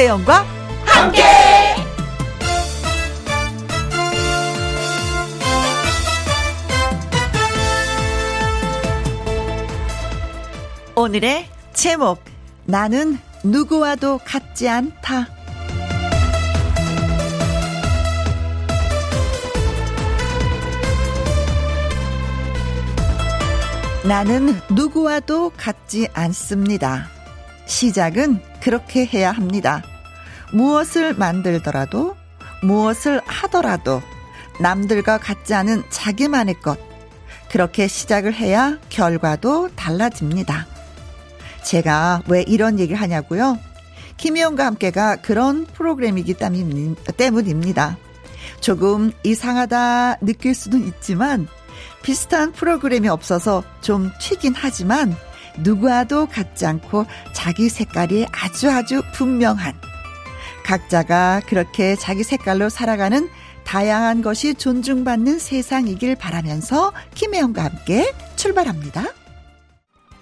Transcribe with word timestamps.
김혜영과 0.00 0.46
함께. 0.86 1.22
오늘의 10.96 11.46
제목 11.74 12.24
나는 12.64 13.18
누구와도 13.44 14.20
같지 14.24 14.70
않다. 14.70 15.28
나는 24.08 24.58
누구와도 24.70 25.50
같지 25.58 26.08
않습니다. 26.14 27.06
시작은 27.66 28.40
그렇게 28.62 29.04
해야 29.04 29.30
합니다. 29.30 29.82
무엇을 30.52 31.14
만들더라도, 31.14 32.16
무엇을 32.62 33.20
하더라도, 33.24 34.02
남들과 34.58 35.18
같지 35.18 35.54
않은 35.54 35.84
자기만의 35.90 36.60
것. 36.60 36.78
그렇게 37.50 37.88
시작을 37.88 38.34
해야 38.34 38.78
결과도 38.90 39.70
달라집니다. 39.74 40.66
제가 41.64 42.22
왜 42.28 42.42
이런 42.42 42.78
얘기를 42.78 43.00
하냐고요? 43.00 43.58
김희영과 44.16 44.66
함께가 44.66 45.16
그런 45.16 45.66
프로그램이기 45.66 46.34
때문입니다. 47.16 47.96
조금 48.60 49.12
이상하다 49.24 50.18
느낄 50.20 50.54
수도 50.54 50.76
있지만 50.76 51.48
비슷한 52.02 52.52
프로그램이 52.52 53.08
없어서 53.08 53.62
좀 53.80 54.10
튀긴 54.20 54.54
하지만 54.54 55.16
누구와도 55.58 56.26
같지 56.26 56.66
않고 56.66 57.06
자기 57.32 57.68
색깔이 57.68 58.26
아주 58.30 58.70
아주 58.70 59.02
분명한 59.14 59.89
각자가 60.64 61.42
그렇게 61.46 61.96
자기 61.96 62.22
색깔로 62.22 62.68
살아가는 62.68 63.28
다양한 63.64 64.22
것이 64.22 64.54
존중받는 64.54 65.38
세상이길 65.38 66.16
바라면서 66.16 66.92
김혜영과 67.14 67.64
함께 67.64 68.12
출발합니다. 68.36 69.04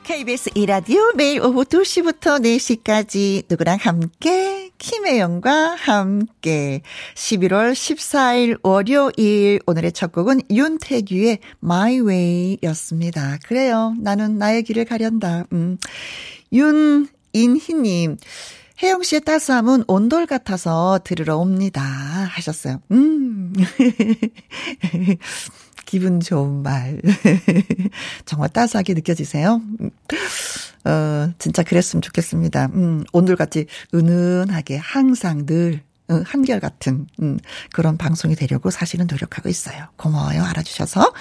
KBS 0.09 0.53
이라디오 0.55 1.13
매일 1.17 1.43
오후 1.43 1.65
2시부터 1.65 2.43
4시까지 2.43 3.45
누구랑 3.51 3.77
함께 3.79 4.71
김혜영과 4.79 5.75
함께 5.75 6.81
11월 7.15 7.73
14일 7.73 8.59
월요일 8.63 9.61
오늘의 9.67 9.93
첫 9.93 10.13
곡은 10.13 10.41
윤태규의 10.51 11.41
My 11.63 12.01
Way였습니다. 12.01 13.39
그래요. 13.47 13.95
나는 14.01 14.39
나의 14.39 14.63
길을 14.63 14.87
가련다. 14.87 15.45
음. 15.53 15.77
윤인희님 16.55 18.17
혜영 18.83 19.03
씨의 19.03 19.23
따스함은 19.23 19.85
온돌 19.89 20.27
같아서 20.27 21.01
들으러 21.03 21.37
옵니다. 21.37 21.83
하셨어요. 21.83 22.81
음. 22.93 23.53
기분 25.85 26.21
좋은 26.21 26.63
말. 26.63 27.01
정말 28.25 28.51
따스하게 28.51 28.95
느껴지세요? 28.95 29.61
어, 30.85 31.33
진짜 31.39 31.63
그랬으면 31.63 32.03
좋겠습니다. 32.03 32.67
음, 32.75 33.05
오늘같이 33.13 33.67
은은하게 33.95 34.77
항상 34.77 35.47
늘 35.47 35.83
어, 36.09 36.23
한결같은 36.25 37.07
음, 37.21 37.39
그런 37.73 37.99
방송이 37.99 38.37
되려고 38.37 38.71
사실은 38.71 39.07
노력하고 39.11 39.49
있어요. 39.49 39.89
고마워요. 39.97 40.45
알아주셔서. 40.45 41.13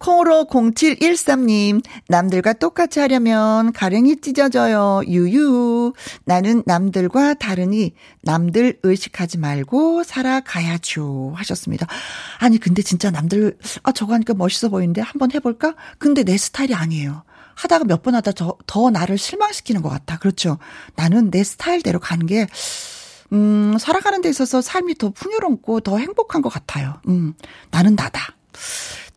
콩으로 0.00 0.46
0713님, 0.46 1.84
남들과 2.08 2.54
똑같이 2.54 3.00
하려면 3.00 3.70
가랭이 3.72 4.22
찢어져요. 4.22 5.02
유유. 5.06 5.92
나는 6.24 6.62
남들과 6.64 7.34
다르니 7.34 7.92
남들 8.22 8.80
의식하지 8.82 9.36
말고 9.38 10.02
살아가야죠. 10.04 11.34
하셨습니다. 11.36 11.86
아니, 12.38 12.58
근데 12.58 12.80
진짜 12.80 13.10
남들, 13.10 13.58
아, 13.82 13.92
저거 13.92 14.14
하니까 14.14 14.32
멋있어 14.32 14.70
보이는데 14.70 15.02
한번 15.02 15.32
해볼까? 15.32 15.74
근데 15.98 16.24
내 16.24 16.36
스타일이 16.38 16.74
아니에요. 16.74 17.22
하다가 17.56 17.84
몇 17.84 18.00
번 18.02 18.14
하다 18.14 18.32
더, 18.32 18.56
더 18.66 18.88
나를 18.88 19.18
실망시키는 19.18 19.82
것 19.82 19.90
같아. 19.90 20.18
그렇죠. 20.18 20.56
나는 20.96 21.30
내 21.30 21.44
스타일대로 21.44 22.00
가는 22.00 22.24
게, 22.24 22.46
음, 23.34 23.76
살아가는 23.78 24.22
데 24.22 24.30
있어서 24.30 24.62
삶이 24.62 24.94
더 24.94 25.10
풍요롭고 25.10 25.80
더 25.80 25.98
행복한 25.98 26.40
것 26.40 26.48
같아요. 26.48 26.94
음, 27.06 27.34
나는 27.70 27.96
나다. 27.96 28.34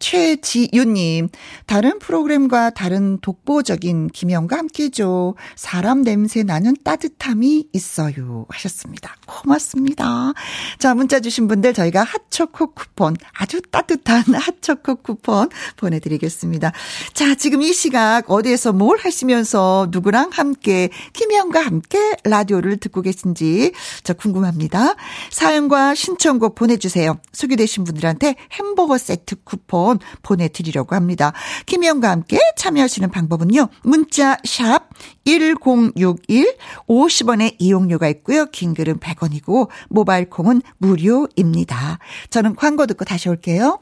최지윤님, 0.04 1.30
다른 1.66 1.98
프로그램과 1.98 2.72
다른 2.72 3.20
독보적인 3.22 4.08
김영과 4.10 4.58
함께죠. 4.58 5.36
사람 5.56 6.02
냄새 6.02 6.44
나는 6.44 6.76
따뜻함이 6.84 7.70
있어요. 7.72 8.46
하셨습니다. 8.50 9.16
고맙습니다. 9.26 10.34
자, 10.78 10.94
문자 10.94 11.22
주신 11.22 11.48
분들 11.48 11.74
저희가 11.74 12.04
핫초코 12.04 12.74
쿠폰, 12.74 13.16
아주 13.32 13.62
따뜻한 13.62 14.24
핫초코 14.36 14.96
쿠폰 14.96 15.48
보내드리겠습니다. 15.78 16.74
자, 17.14 17.36
지금 17.36 17.62
이 17.62 17.72
시각 17.72 18.30
어디에서 18.30 18.74
뭘 18.74 18.98
하시면서 18.98 19.88
누구랑 19.90 20.32
함께, 20.34 20.90
김영과 21.14 21.62
함께 21.62 22.18
라디오를 22.26 22.76
듣고 22.76 23.04
계신지 23.04 23.72
저 24.04 24.14
궁금합니다. 24.14 24.96
사연과 25.32 25.96
신청곡 25.96 26.56
보내주세요. 26.56 27.22
소개되신 27.32 27.86
분들한테 27.86 28.36
햄버거 28.52 28.98
세트 28.98 29.44
쿠폰 29.46 29.93
쿠폰 29.94 30.00
보내드리려고 30.22 30.96
합니다. 30.96 31.34
김희영과 31.66 32.10
함께 32.10 32.40
참여하시는 32.56 33.10
방법은요. 33.12 33.70
문자 33.84 34.38
샵 34.44 34.90
1061, 35.26 36.58
50원의 36.88 37.56
이용료가 37.60 38.08
있고요. 38.10 38.46
긴 38.48 38.74
글은 38.74 39.00
100원이고 39.00 39.70
모바일 39.90 40.30
콩은 40.30 40.62
무료입니다. 40.78 42.00
저는 42.30 42.56
광고 42.56 42.86
듣고 42.86 43.06
다시 43.06 43.30
올게요. 43.30 43.80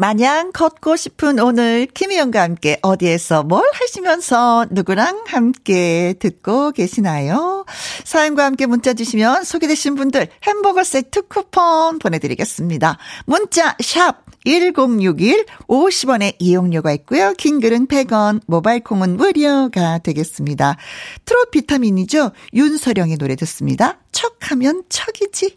마냥 0.00 0.52
걷고 0.52 0.94
싶은 0.94 1.40
오늘 1.40 1.86
김희영과 1.86 2.40
함께 2.40 2.78
어디에서 2.82 3.42
뭘 3.42 3.68
하시면서 3.74 4.66
누구랑 4.70 5.24
함께 5.26 6.14
듣고 6.20 6.70
계시나요? 6.70 7.66
사연과 8.04 8.44
함께 8.44 8.66
문자 8.66 8.94
주시면 8.94 9.42
소개되신 9.42 9.96
분들 9.96 10.28
햄버거 10.44 10.84
세트 10.84 11.22
쿠폰 11.26 11.98
보내드리겠습니다. 11.98 12.96
문자 13.26 13.76
샵 13.80 14.24
1061, 14.44 15.46
50원의 15.66 16.36
이용료가 16.38 16.92
있고요. 16.92 17.34
긴 17.36 17.58
글은 17.58 17.88
100원, 17.88 18.40
모바일 18.46 18.84
콩은 18.84 19.16
무료가 19.16 19.98
되겠습니다. 19.98 20.76
트롯 21.24 21.50
비타민이죠. 21.50 22.30
윤서령의 22.54 23.16
노래 23.16 23.34
듣습니다. 23.34 23.98
척하면 24.12 24.84
척이지. 24.88 25.56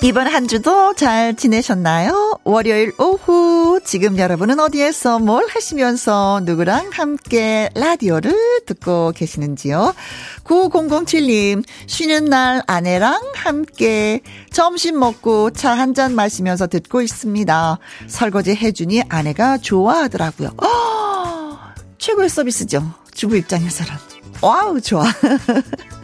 이번 0.00 0.28
한 0.28 0.46
주도 0.46 0.94
잘 0.94 1.34
지내셨나요? 1.34 2.38
월요일 2.44 2.92
오후 2.98 3.80
지금 3.84 4.16
여러분은 4.16 4.60
어디에서 4.60 5.18
뭘 5.18 5.44
하시면서 5.48 6.40
누구랑 6.44 6.90
함께 6.92 7.68
라디오를 7.74 8.32
듣고 8.64 9.10
계시는지요? 9.12 9.94
9007님 10.44 11.64
쉬는 11.88 12.26
날 12.26 12.62
아내랑 12.68 13.20
함께 13.34 14.20
점심 14.52 14.98
먹고 15.00 15.50
차 15.50 15.74
한 15.74 15.94
잔 15.94 16.14
마시면서 16.14 16.68
듣고 16.68 17.02
있습니다. 17.02 17.78
설거지 18.06 18.54
해주니 18.54 19.02
아내가 19.08 19.58
좋아하더라고요. 19.58 20.50
어, 20.62 21.58
최고의 21.98 22.28
서비스죠. 22.28 22.84
주부 23.14 23.36
입장에서는. 23.36 23.92
와우 24.42 24.80
좋아. 24.80 25.04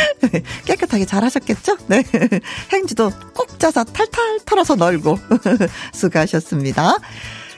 깨끗하게 0.66 1.04
잘 1.04 1.24
하셨겠죠? 1.24 1.76
네. 1.86 2.02
행주도 2.72 3.10
꼭 3.34 3.58
짜서 3.58 3.84
탈탈 3.84 4.40
털어서 4.44 4.74
널고 4.74 5.18
수고하셨습니다. 5.92 6.96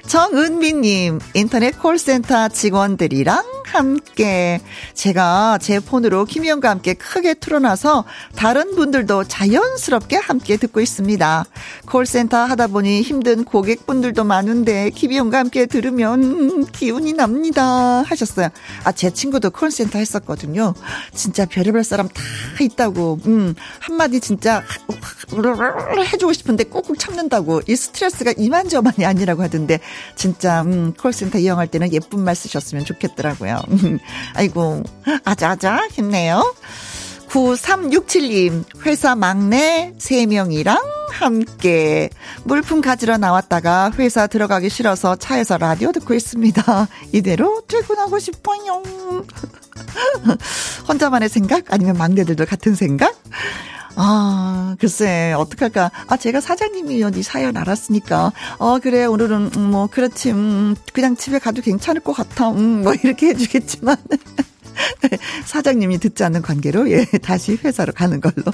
정은미님, 0.07 1.19
인터넷 1.35 1.79
콜센터 1.79 2.49
직원들이랑 2.49 3.43
함께 3.65 4.61
제가 4.95 5.59
제 5.61 5.81
폰으로 5.81 6.25
김희영과 6.25 6.71
함께 6.71 6.95
크게 6.95 7.35
틀어놔서 7.35 8.05
다른 8.37 8.75
분들도 8.75 9.25
자연스럽게 9.25 10.17
함께 10.17 10.57
듣고 10.57 10.81
있습니다. 10.81 11.45
콜센터 11.87 12.37
하다 12.37 12.69
보니 12.69 13.03
힘든 13.03 13.45
고객분들도 13.45 14.25
많은데 14.25 14.91
김희영과 14.91 15.39
함께 15.39 15.67
들으면 15.67 16.67
기운이 16.73 17.13
납니다 17.15 18.03
하셨어요. 18.03 18.49
아 18.85 18.93
제 18.95 19.11
친구도 19.11 19.51
콜센터 19.51 19.99
했었거든요. 19.99 20.73
진짜 21.13 21.45
별의별 21.47 21.83
사람 21.85 22.09
다 22.09 22.23
있다고 22.61 23.19
음 23.27 23.55
한마디 23.81 24.21
진짜 24.21 24.63
해주고 26.13 26.33
싶은데 26.33 26.65
꾹꾹 26.65 26.97
참는다고 26.97 27.63
이 27.67 27.75
스트레스가 27.77 28.33
이만저만이 28.37 29.05
아니라고 29.05 29.43
하던데 29.43 29.81
진짜 30.15 30.63
음 30.63 30.95
콜센터 30.95 31.39
이용할 31.39 31.67
때는 31.67 31.93
예쁜 31.93 32.21
말 32.21 32.37
쓰셨으면 32.37 32.85
좋겠더라고 32.85 33.47
요. 33.55 33.63
아이고, 34.35 34.83
아자아자 35.25 35.89
힘내요. 35.91 36.55
9367님, 37.29 38.65
회사 38.87 39.17
막내 39.17 39.93
3명이랑 39.99 40.81
함께 41.11 42.09
물품 42.45 42.81
가지러 42.81 43.19
나왔다가 43.19 43.91
회사 43.99 44.27
들어가기 44.27 44.69
싫어서 44.69 45.17
차에서 45.17 45.59
라디오 45.59 45.91
듣고 45.93 46.15
있습니다. 46.15 46.63
이대로 47.13 47.63
퇴근하고 47.67 48.19
싶어요. 48.19 48.83
혼자만의 50.89 51.29
생각? 51.29 51.73
아니면 51.73 51.97
막내들도 51.97 52.47
같은 52.47 52.75
생각? 52.75 53.15
아, 53.97 54.77
글쎄, 54.81 55.33
어떡할까. 55.33 55.91
아, 56.09 56.17
제가 56.17 56.41
사장님이 56.41 57.03
어디 57.05 57.23
사연 57.23 57.57
알았으니까. 57.57 58.33
어, 58.59 58.79
그래, 58.81 59.05
오늘은, 59.05 59.51
음, 59.57 59.71
뭐, 59.71 59.87
그렇지, 59.87 60.33
음, 60.33 60.75
그냥 60.93 61.17
집에 61.17 61.39
가도 61.39 61.63
괜찮을 61.63 62.01
것 62.01 62.13
같아. 62.13 62.51
음, 62.51 62.83
뭐, 62.83 62.95
이렇게 63.03 63.29
해주겠지만. 63.29 63.97
사장님이 65.47 65.99
듣지 65.99 66.25
않는 66.25 66.43
관계로, 66.43 66.91
예, 66.91 67.05
다시 67.23 67.57
회사로 67.63 67.93
가는 67.93 68.21
걸로. 68.21 68.45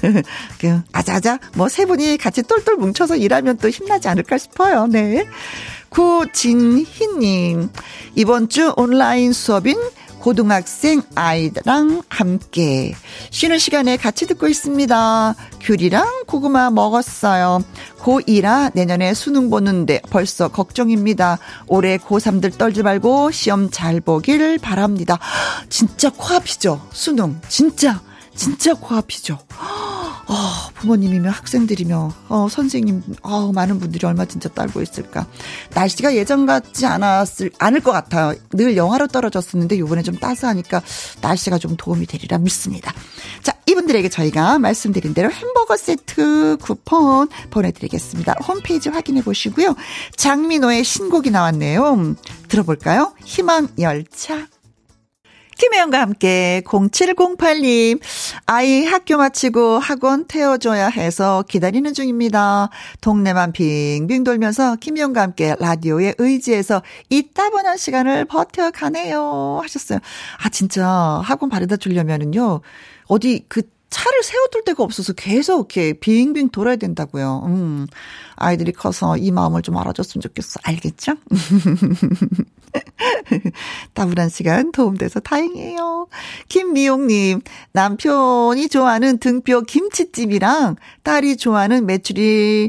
그, 0.58 0.80
아자아자, 0.92 1.38
뭐, 1.54 1.68
세 1.68 1.84
분이 1.84 2.16
같이 2.16 2.42
똘똘 2.42 2.76
뭉쳐서 2.76 3.16
일하면 3.16 3.58
또 3.58 3.68
힘나지 3.68 4.08
않을까 4.08 4.38
싶어요. 4.38 4.86
네. 4.86 5.26
구진희님, 5.90 7.70
이번 8.14 8.48
주 8.48 8.72
온라인 8.76 9.32
수업인 9.32 9.78
고등학생 10.28 11.00
아이랑 11.14 12.02
함께 12.10 12.92
쉬는 13.30 13.56
시간에 13.58 13.96
같이 13.96 14.26
듣고 14.26 14.46
있습니다. 14.46 15.34
귤이랑 15.62 16.24
고구마 16.26 16.68
먹었어요. 16.68 17.64
고2라 18.00 18.70
내년에 18.74 19.14
수능 19.14 19.48
보는데 19.48 20.02
벌써 20.10 20.48
걱정입니다. 20.48 21.38
올해 21.66 21.96
고3들 21.96 22.58
떨지 22.58 22.82
말고 22.82 23.30
시험 23.30 23.70
잘 23.70 24.02
보길 24.02 24.58
바랍니다. 24.58 25.18
진짜 25.70 26.10
코앞이죠. 26.10 26.78
수능. 26.92 27.40
진짜. 27.48 28.02
진짜 28.38 28.72
코앞이죠. 28.72 29.36
어, 30.28 30.34
부모님이며 30.74 31.28
학생들이며 31.30 32.12
어, 32.28 32.48
선생님 32.48 33.02
어, 33.22 33.50
많은 33.52 33.80
분들이 33.80 34.06
얼마 34.06 34.26
진짜 34.26 34.48
딸고 34.48 34.80
있을까. 34.80 35.26
날씨가 35.74 36.14
예전 36.14 36.46
같지 36.46 36.86
않았을 36.86 37.50
않을 37.58 37.80
것 37.80 37.90
같아요. 37.90 38.38
늘 38.50 38.76
영하로 38.76 39.08
떨어졌었는데 39.08 39.76
이번에 39.76 40.02
좀 40.02 40.16
따스하니까 40.16 40.82
날씨가 41.20 41.58
좀 41.58 41.76
도움이 41.76 42.06
되리라 42.06 42.38
믿습니다. 42.38 42.94
자 43.42 43.54
이분들에게 43.66 44.08
저희가 44.08 44.58
말씀드린 44.60 45.14
대로 45.14 45.30
햄버거 45.30 45.76
세트 45.76 46.58
쿠폰 46.60 47.28
보내드리겠습니다. 47.50 48.34
홈페이지 48.46 48.88
확인해 48.88 49.22
보시고요. 49.22 49.74
장민호의 50.16 50.84
신곡이 50.84 51.30
나왔네요. 51.30 52.14
들어볼까요? 52.48 53.14
희망 53.24 53.68
열차. 53.80 54.46
김혜영과 55.58 56.00
함께 56.00 56.62
0708님 56.64 58.00
아이 58.46 58.84
학교 58.84 59.16
마치고 59.16 59.80
학원 59.80 60.24
태워줘야 60.26 60.86
해서 60.86 61.42
기다리는 61.48 61.92
중입니다. 61.92 62.70
동네만 63.00 63.50
빙빙 63.50 64.22
돌면서 64.22 64.76
김혜영과 64.76 65.20
함께 65.20 65.56
라디오에 65.58 66.14
의지해서 66.18 66.82
이 67.10 67.30
따분한 67.34 67.76
시간을 67.76 68.26
버텨가네요 68.26 69.58
하셨어요. 69.60 69.98
아 70.40 70.48
진짜 70.48 70.86
학원 71.24 71.50
바래다 71.50 71.76
주려면은요 71.76 72.60
어디 73.08 73.44
그 73.48 73.62
차를 73.98 74.22
세워둘 74.22 74.64
데가 74.64 74.84
없어서 74.84 75.12
계속 75.12 75.74
이렇게 75.74 75.92
빙빙 75.92 76.50
돌아야 76.50 76.76
된다고요. 76.76 77.42
음, 77.46 77.86
아이들이 78.36 78.72
커서 78.72 79.16
이 79.16 79.32
마음을 79.32 79.62
좀 79.62 79.76
알아줬으면 79.76 80.22
좋겠어. 80.22 80.60
알겠죠? 80.62 81.14
따분한 83.94 84.28
시간 84.28 84.70
도움돼서 84.70 85.18
다행이에요. 85.18 86.06
김미용님, 86.48 87.40
남편이 87.72 88.68
좋아하는 88.68 89.18
등뼈 89.18 89.62
김치찜이랑 89.62 90.76
딸이 91.02 91.36
좋아하는 91.36 91.84
메추리 91.84 92.68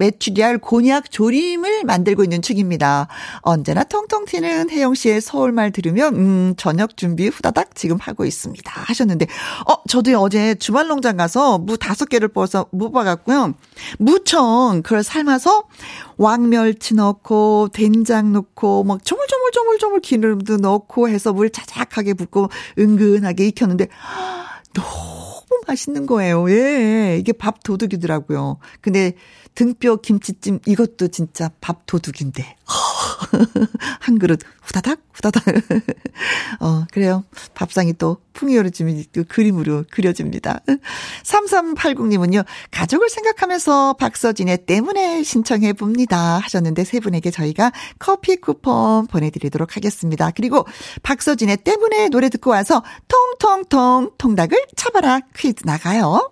메추리알 0.00 0.58
곤약 0.58 1.10
조림을 1.10 1.84
만들고 1.84 2.24
있는 2.24 2.40
중입니다. 2.40 3.06
언제나 3.42 3.84
통통 3.84 4.24
튀는 4.24 4.70
혜영 4.70 4.94
씨의 4.94 5.20
서울말 5.20 5.72
들으면 5.72 6.14
음, 6.14 6.54
저녁 6.56 6.96
준비 6.96 7.28
후다닥 7.28 7.74
지금 7.74 7.98
하고 8.00 8.24
있습니다. 8.24 8.72
하셨는데 8.74 9.26
어 9.68 9.74
저도 9.88 10.18
어제 10.18 10.54
주말 10.54 10.88
농장 10.88 11.18
가서 11.18 11.58
무 11.58 11.76
다섯 11.76 12.06
개를 12.06 12.28
뽑아서 12.28 12.64
뽑아갖고요. 12.76 13.52
무청 13.98 14.80
그걸 14.82 15.02
삶아서 15.02 15.64
왕멸치 16.16 16.94
넣고 16.94 17.68
된장 17.72 18.32
넣고 18.32 18.84
막 18.84 19.04
조물조물조물조물 19.04 20.00
기름도 20.00 20.56
넣고 20.56 21.10
해서 21.10 21.34
물 21.34 21.50
자작하게 21.50 22.14
붓고 22.14 22.48
은근하게 22.78 23.48
익혔는데 23.48 23.88
너무 24.72 25.62
맛있는 25.66 26.06
거예요. 26.06 26.48
예. 26.50 27.16
이게 27.18 27.32
밥 27.32 27.62
도둑이더라고요. 27.62 28.58
근데 28.80 29.14
등뼈 29.54 29.96
김치찜 29.96 30.60
이것도 30.66 31.08
진짜 31.08 31.50
밥 31.60 31.86
도둑인데. 31.86 32.56
한 34.00 34.18
그릇 34.18 34.40
후다닥 34.62 35.00
후다닥. 35.12 35.44
어, 36.60 36.86
그래요. 36.92 37.24
밥상이 37.54 37.94
또 37.94 38.18
풍요로짐이 38.32 39.06
그 39.12 39.24
그림으로 39.24 39.84
그려집니다. 39.90 40.60
3380님은요. 41.24 42.44
가족을 42.70 43.10
생각하면서 43.10 43.94
박서진의 43.94 44.66
때문에 44.66 45.22
신청해 45.22 45.74
봅니다. 45.74 46.38
하셨는데 46.38 46.84
세 46.84 47.00
분에게 47.00 47.30
저희가 47.30 47.72
커피 47.98 48.36
쿠폰 48.36 49.06
보내 49.06 49.30
드리도록 49.30 49.76
하겠습니다. 49.76 50.30
그리고 50.30 50.66
박서진의 51.02 51.58
때문에 51.58 52.08
노래 52.08 52.28
듣고 52.28 52.50
와서 52.50 52.82
통통통 53.08 54.12
통닭을 54.16 54.66
쳐봐라 54.76 55.20
퀴즈 55.36 55.64
나가요. 55.66 56.30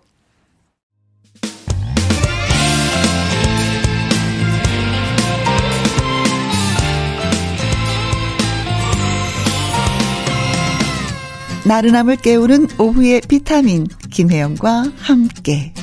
나른함을 11.69 12.17
깨우는 12.17 12.67
오후의 12.79 13.21
비타민 13.29 13.87
김혜영과 14.11 14.85
함께 15.01 15.75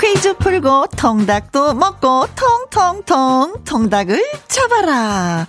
퀴즈 0.00 0.36
풀고 0.36 0.86
통닭도 0.96 1.74
먹고 1.74 2.28
통통통 2.36 3.64
통닭을 3.64 4.24
쳐봐라. 4.46 5.48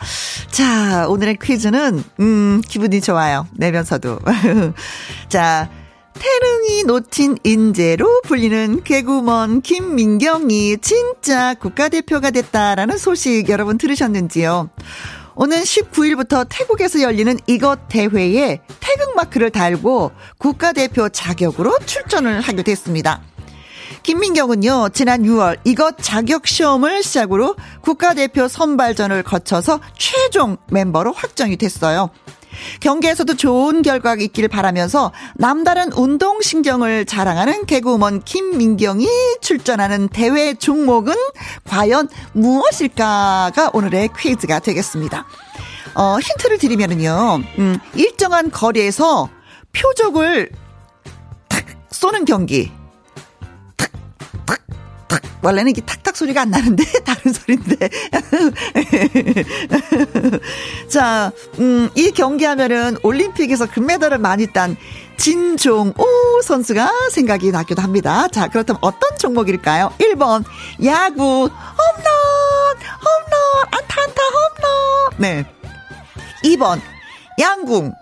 자, 0.49 1.07
오늘의 1.07 1.37
퀴즈는 1.39 2.03
음, 2.19 2.61
기분이 2.67 3.01
좋아요. 3.01 3.45
내면서도. 3.53 4.19
자, 5.29 5.69
태릉이 6.13 6.83
놓친 6.83 7.37
인재로 7.43 8.21
불리는 8.21 8.83
개구먼 8.83 9.61
김민경이 9.61 10.77
진짜 10.79 11.53
국가대표가 11.53 12.31
됐다라는 12.31 12.97
소식 12.97 13.49
여러분 13.49 13.77
들으셨는지요? 13.77 14.69
오는 15.35 15.61
19일부터 15.61 16.45
태국에서 16.49 17.01
열리는 17.01 17.37
이것 17.47 17.87
대회에 17.87 18.61
태극 18.79 19.15
마크를 19.15 19.49
달고 19.49 20.11
국가대표 20.37 21.09
자격으로 21.09 21.79
출전을 21.85 22.41
하게 22.41 22.63
됐습니다. 22.63 23.21
김민경은요, 24.03 24.89
지난 24.93 25.23
6월 25.23 25.59
이것 25.63 25.95
자격 25.99 26.47
시험을 26.47 27.03
시작으로 27.03 27.55
국가대표 27.81 28.47
선발전을 28.47 29.23
거쳐서 29.23 29.79
최종 29.97 30.57
멤버로 30.69 31.13
확정이 31.13 31.55
됐어요. 31.55 32.09
경기에서도 32.79 33.36
좋은 33.36 33.81
결과가 33.81 34.22
있길 34.22 34.48
바라면서 34.48 35.12
남다른 35.36 35.91
운동신경을 35.91 37.05
자랑하는 37.05 37.65
개그우먼 37.65 38.22
김민경이 38.24 39.08
출전하는 39.41 40.10
대회 40.10 40.53
종목은 40.53 41.13
과연 41.65 42.10
무엇일까가 42.34 43.72
오늘의 43.74 44.10
퀴즈가 44.17 44.60
되겠습니다. 44.60 45.25
어, 45.96 46.17
힌트를 46.20 46.58
드리면은요, 46.58 47.41
음, 47.60 47.77
일정한 47.96 48.50
거리에서 48.50 49.29
표적을 49.74 50.50
탁 51.50 51.65
쏘는 51.89 52.25
경기. 52.25 52.72
원래는 55.41 55.71
이게 55.71 55.81
탁탁 55.81 56.15
소리가 56.15 56.41
안 56.41 56.51
나는데, 56.51 56.83
다른 57.03 57.33
소리인데. 57.33 57.89
자, 60.89 61.31
음, 61.60 61.89
이 61.95 62.12
경기 62.12 62.45
하면은 62.45 62.98
올림픽에서 63.03 63.67
금메달을 63.67 64.17
많이 64.17 64.48
딴 64.48 64.77
진종오 65.17 66.41
선수가 66.43 67.10
생각이 67.12 67.51
나기도 67.51 67.81
합니다. 67.81 68.27
자, 68.29 68.48
그렇다면 68.48 68.79
어떤 68.81 69.17
종목일까요? 69.17 69.93
1번, 70.00 70.43
야구, 70.83 71.24
홈런, 71.24 71.51
홈런, 73.03 73.65
안타, 73.71 74.01
안타, 74.01 74.21
홈런. 74.24 75.17
네. 75.17 75.45
2번, 76.43 76.81
양궁. 77.39 77.93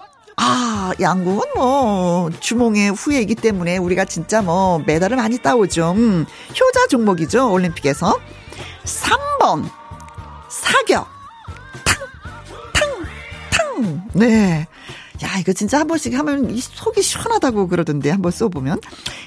아, 0.42 0.94
양궁은 1.02 1.42
뭐, 1.54 2.30
주몽의 2.40 2.92
후예이기 2.92 3.36
때문에 3.36 3.76
우리가 3.78 4.06
진짜 4.06 4.42
뭐, 4.42 4.80
메달을 4.86 5.18
많이 5.18 5.38
따오죠. 5.38 5.92
음, 5.98 6.26
효자 6.52 6.88
종목이죠, 6.88 7.52
올림픽에서. 7.52 8.18
3번, 8.86 9.70
사격. 10.50 11.10
탕, 11.84 12.08
탕, 12.74 13.06
탕. 13.52 14.08
네. 14.14 14.66
야, 15.22 15.38
이거 15.40 15.52
진짜 15.52 15.80
한 15.80 15.88
번씩 15.88 16.14
하면 16.14 16.50
이 16.52 16.62
속이 16.62 17.02
시원하다고 17.02 17.68
그러던데, 17.68 18.10
한번 18.10 18.32
써보면. 18.32 18.80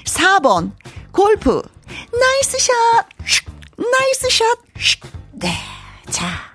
4번, 0.05 0.71
골프. 1.11 1.61
Nice 2.11 2.57
shot! 2.57 2.73
Nice 3.77 4.29
shot! 4.31 4.57
네. 5.33 5.53
자. 6.09 6.52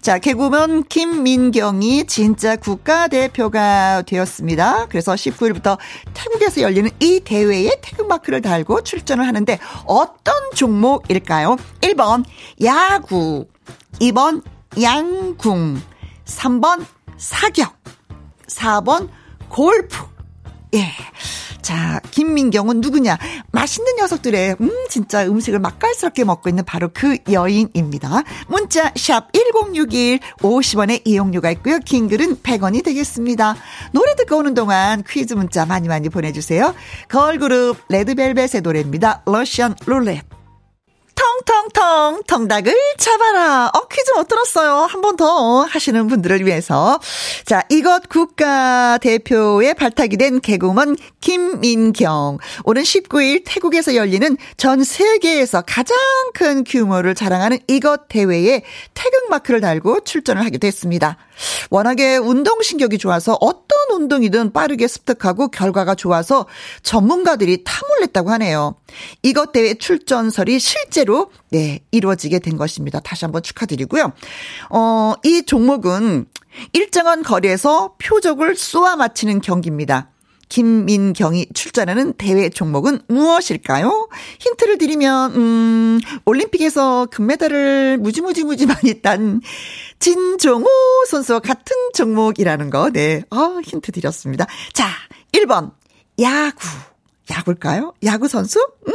자, 0.00 0.18
개그우먼 0.18 0.84
김민경이 0.84 2.06
진짜 2.06 2.56
국가대표가 2.56 4.02
되었습니다. 4.02 4.86
그래서 4.86 5.14
19일부터 5.14 5.78
태국에서 6.14 6.62
열리는 6.62 6.90
이 7.00 7.20
대회에 7.20 7.70
태극마크를 7.82 8.42
달고 8.42 8.82
출전을 8.82 9.26
하는데 9.26 9.58
어떤 9.86 10.34
종목일까요? 10.54 11.56
1번, 11.80 12.24
야구. 12.64 13.46
2번, 14.00 14.42
양궁. 14.80 15.80
3번, 16.24 16.84
사격. 17.16 17.74
4번 18.46 19.08
골프. 19.48 20.04
예. 20.74 20.92
자, 21.68 22.00
김민경은 22.12 22.80
누구냐? 22.80 23.18
맛있는 23.52 23.96
녀석들의, 23.96 24.56
음, 24.58 24.70
진짜 24.88 25.26
음식을 25.26 25.58
맛깔스럽게 25.58 26.24
먹고 26.24 26.48
있는 26.48 26.64
바로 26.64 26.88
그 26.94 27.18
여인입니다. 27.30 28.22
문자, 28.46 28.90
샵 28.96 29.30
1061, 29.34 30.18
50원의 30.38 31.02
이용료가 31.04 31.50
있고요. 31.50 31.78
긴 31.84 32.08
글은 32.08 32.38
100원이 32.38 32.82
되겠습니다. 32.82 33.54
노래 33.92 34.16
듣고 34.16 34.38
오는 34.38 34.54
동안 34.54 35.04
퀴즈 35.06 35.34
문자 35.34 35.66
많이 35.66 35.88
많이 35.88 36.08
보내 36.08 36.32
주세요. 36.32 36.74
걸그룹 37.10 37.76
레드벨벳의 37.90 38.62
노래입니다. 38.62 39.24
러시안 39.26 39.74
룰렛. 39.84 40.37
텅텅텅 41.18 42.22
텅닭을 42.26 42.74
잡아라. 42.98 43.70
어 43.74 43.88
퀴즈 43.88 44.12
못 44.12 44.28
들었어요. 44.28 44.86
한 44.88 45.00
번 45.02 45.16
더 45.16 45.62
하시는 45.62 46.06
분들을 46.06 46.46
위해서 46.46 47.00
자 47.44 47.62
이것 47.70 48.08
국가 48.08 48.98
대표의 48.98 49.74
발탁이 49.74 50.16
된 50.16 50.40
개그우먼 50.40 50.96
김민경 51.20 52.38
오는 52.64 52.82
19일 52.82 53.42
태국에서 53.44 53.96
열리는 53.96 54.36
전 54.56 54.84
세계에서 54.84 55.62
가장 55.62 55.96
큰 56.34 56.62
규모를 56.62 57.14
자랑하는 57.16 57.58
이것 57.66 58.06
대회에 58.08 58.62
태극 58.94 59.28
마크를 59.30 59.60
달고 59.60 60.00
출전을 60.04 60.44
하게 60.44 60.58
됐습니다. 60.58 61.16
워낙에 61.70 62.16
운동신경이 62.16 62.98
좋아서 62.98 63.36
어떤 63.40 63.78
운동이든 63.92 64.52
빠르게 64.52 64.88
습득하고 64.88 65.48
결과가 65.48 65.94
좋아서 65.94 66.46
전문가들이 66.82 67.64
탐을 67.64 68.00
냈다고 68.00 68.30
하네요. 68.32 68.74
이것 69.22 69.52
대회 69.52 69.74
출전설이 69.74 70.58
실제로 70.58 71.30
네, 71.50 71.80
이루어지게 71.90 72.38
된 72.40 72.56
것입니다. 72.56 73.00
다시 73.00 73.24
한번 73.24 73.42
축하드리고요. 73.42 74.12
어, 74.70 75.14
이 75.24 75.42
종목은 75.44 76.26
일정한 76.72 77.22
거리에서 77.22 77.94
표적을 77.98 78.56
쏘아 78.56 78.96
맞히는 78.96 79.40
경기입니다. 79.40 80.10
김민경이 80.48 81.46
출전하는 81.54 82.14
대회 82.14 82.48
종목은 82.48 83.00
무엇일까요? 83.08 84.08
힌트를 84.40 84.78
드리면, 84.78 85.34
음, 85.34 86.00
올림픽에서 86.24 87.06
금메달을 87.06 87.98
무지무지 87.98 88.44
무지 88.44 88.66
많이 88.66 89.00
딴 89.02 89.40
진종호 89.98 90.66
선수와 91.08 91.40
같은 91.40 91.76
종목이라는 91.94 92.70
거, 92.70 92.90
네. 92.90 93.22
어, 93.30 93.60
힌트 93.62 93.92
드렸습니다. 93.92 94.46
자, 94.72 94.88
1번, 95.32 95.72
야구. 96.20 96.66
야구일까요? 97.30 97.94
야구 98.04 98.26
선수? 98.26 98.66
응? 98.88 98.94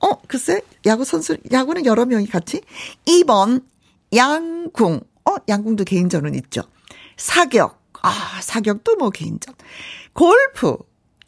어, 0.00 0.20
글쎄, 0.28 0.60
야구 0.86 1.04
선수, 1.04 1.36
야구는 1.50 1.86
여러 1.86 2.04
명이 2.04 2.26
같이. 2.26 2.60
2번, 3.06 3.64
양궁. 4.14 5.00
어, 5.26 5.34
양궁도 5.48 5.84
개인전은 5.84 6.34
있죠. 6.36 6.62
사격. 7.16 7.82
아, 8.02 8.40
사격도 8.42 8.96
뭐 8.96 9.10
개인전. 9.10 9.54
골프. 10.14 10.76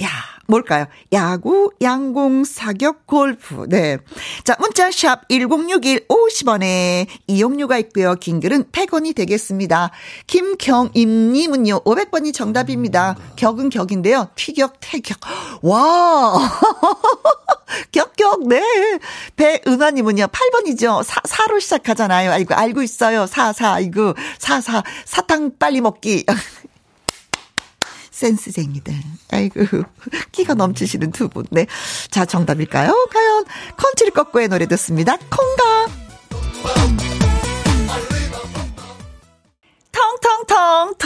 야, 0.02 0.08
뭘까요? 0.46 0.86
야구, 1.12 1.72
양궁, 1.80 2.44
사격, 2.44 3.06
골프. 3.06 3.66
네. 3.68 3.96
자, 4.44 4.54
문자샵 4.60 5.28
1061 5.28 6.06
50원에 6.08 7.06
이용료가 7.26 7.78
있고요. 7.78 8.14
긴 8.14 8.40
글은 8.40 8.64
100원이 8.72 9.14
되겠습니다. 9.14 9.90
김경임님은요, 10.26 11.80
500번이 11.84 12.34
정답입니다. 12.34 13.16
격은 13.36 13.70
격인데요. 13.70 14.28
튀격, 14.34 14.74
태격. 14.80 15.18
와! 15.62 16.34
격격, 17.90 18.46
네. 18.46 18.62
배은하님은요, 19.36 20.26
8번이죠. 20.26 21.02
사, 21.04 21.20
사로 21.24 21.58
시작하잖아요. 21.58 22.30
아이고, 22.32 22.54
알고 22.54 22.82
있어요. 22.82 23.26
사, 23.26 23.52
사, 23.54 23.72
아이고, 23.72 24.14
사, 24.38 24.60
사, 24.60 24.82
사탕 25.06 25.52
빨리 25.58 25.80
먹기. 25.80 26.26
센스쟁이들. 28.16 28.94
아이고, 29.30 29.60
끼가 30.32 30.54
넘치시는 30.54 31.12
두 31.12 31.28
분. 31.28 31.44
네. 31.50 31.66
자, 32.10 32.24
정답일까요? 32.24 33.08
과연, 33.12 33.44
컨츄리 33.76 34.10
꼬꼬의 34.10 34.48
노래 34.48 34.66
듣습니다. 34.66 35.16
콩가. 35.16 37.05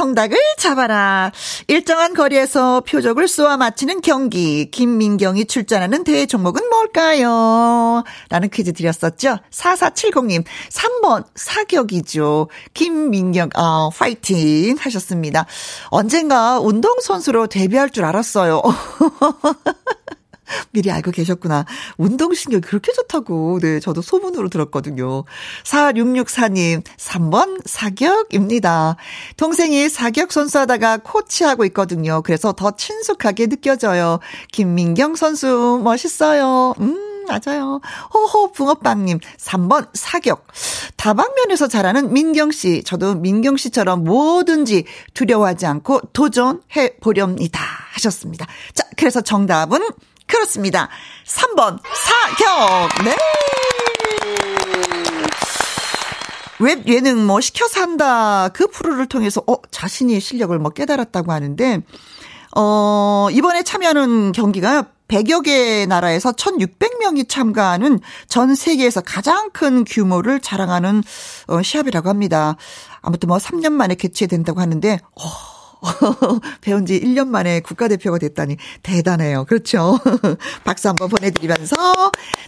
텅닭을 0.01 0.39
잡아라. 0.57 1.31
일정한 1.67 2.15
거리에서 2.15 2.81
표적을 2.81 3.29
쏘아 3.29 3.59
맞히는 3.59 4.01
경기. 4.01 4.71
김민경이 4.71 5.45
출전하는 5.45 6.05
대회 6.05 6.25
종목은 6.25 6.71
뭘까요? 6.71 8.03
라는 8.31 8.49
퀴즈 8.49 8.73
드렸었죠. 8.73 9.41
4470님 9.51 10.45
3번 10.71 11.27
사격이죠. 11.35 12.49
김민경 12.73 13.51
아 13.55 13.91
파이팅 13.95 14.77
하셨습니다. 14.81 15.45
언젠가 15.91 16.59
운동선수로 16.61 17.49
데뷔할 17.49 17.91
줄 17.91 18.07
알았어요. 18.07 18.63
미리 20.73 20.91
알고 20.91 21.11
계셨구나. 21.11 21.65
운동신경 21.99 22.61
그렇게 22.61 22.93
좋다고. 22.93 23.61
네, 23.61 23.81
저도 23.81 24.03
소문으로 24.03 24.49
들었거든요. 24.49 25.25
4664님, 25.65 26.83
3번 26.97 27.61
사격입니다. 27.65 28.97
동생이 29.37 29.89
사격 29.89 30.33
선수 30.33 30.59
하다가 30.59 30.99
코치하고 30.99 31.65
있거든요. 31.67 32.23
그래서 32.23 32.53
더 32.53 32.73
친숙하게 32.73 33.47
느껴져요. 33.47 34.21
김민경 34.53 35.17
선수, 35.17 35.81
멋있어요. 35.83 36.75
음. 36.81 37.11
맞아요. 37.31 37.81
호호 38.13 38.53
붕어빵님 38.53 39.21
3번 39.39 39.89
사격. 39.95 40.47
다방면에서 40.97 41.69
잘하는 41.69 42.13
민경 42.13 42.51
씨. 42.51 42.83
저도 42.83 43.15
민경 43.15 43.57
씨처럼 43.57 44.05
뭐든지 44.05 44.85
두려워하지 45.15 45.67
않고 45.67 46.01
도전해 46.13 46.97
보렵니다. 47.01 47.61
하셨습니다. 47.93 48.47
자, 48.75 48.85
그래서 48.97 49.21
정답은 49.21 49.81
그렇습니다. 50.31 50.89
3번 51.27 51.79
사격. 51.95 53.05
네. 53.05 53.17
웹 56.61 56.87
예능 56.89 57.27
뭐 57.27 57.41
시켜서 57.41 57.81
한다 57.81 58.49
그 58.49 58.67
프로를 58.67 59.07
통해서 59.07 59.43
어 59.47 59.55
자신이 59.71 60.21
실력을 60.21 60.57
뭐 60.59 60.71
깨달았다고 60.71 61.33
하는데 61.33 61.81
어 62.55 63.29
이번에 63.33 63.63
참여하는 63.63 64.33
경기가 64.33 64.89
100여 65.09 65.43
개 65.45 65.87
나라에서 65.87 66.33
1,600명이 66.33 67.29
참가하는 67.29 68.01
전 68.29 68.55
세계에서 68.55 69.01
가장 69.01 69.51
큰 69.51 69.85
규모를 69.85 70.39
자랑하는 70.41 71.03
어, 71.49 71.63
시합이라고 71.63 72.09
합니다. 72.09 72.57
아무튼 73.01 73.29
뭐 73.29 73.39
3년 73.39 73.73
만에 73.73 73.97
개최된다고 73.97 74.61
하는데 74.61 75.01
어 75.17 75.50
배운 76.61 76.87
지 76.87 77.01
1년 77.01 77.29
만에 77.29 77.61
국가대표가 77.61 78.19
됐다니 78.19 78.57
대단해요. 78.83 79.45
그렇죠. 79.45 79.99
박수 80.65 80.89
한번 80.89 81.09
보내드리면서. 81.09 81.77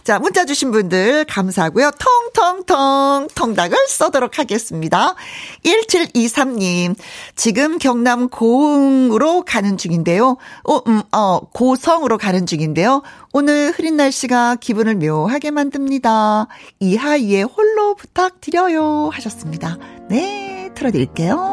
자, 0.03 0.19
문자 0.19 0.45
주신 0.45 0.71
분들 0.71 1.25
감사하고요. 1.25 1.91
통통통 2.33 3.27
통닭을 3.33 3.77
쏘도록 3.87 4.39
하겠습니다. 4.39 5.15
1723님, 5.63 6.95
지금 7.35 7.77
경남 7.77 8.29
고흥으로 8.29 9.43
가는 9.43 9.77
중인데요. 9.77 10.37
어, 10.63 10.77
음, 10.87 11.01
어, 11.11 11.39
고성으로 11.39 12.17
가는 12.17 12.45
중인데요. 12.45 13.01
오늘 13.31 13.71
흐린 13.71 13.97
날씨가 13.97 14.57
기분을 14.57 14.95
묘하게 14.95 15.51
만듭니다. 15.51 16.47
이하이의 16.79 17.43
홀로 17.43 17.95
부탁드려요. 17.95 19.09
하셨습니다. 19.11 19.77
네, 20.09 20.69
틀어드릴게요. 20.75 21.52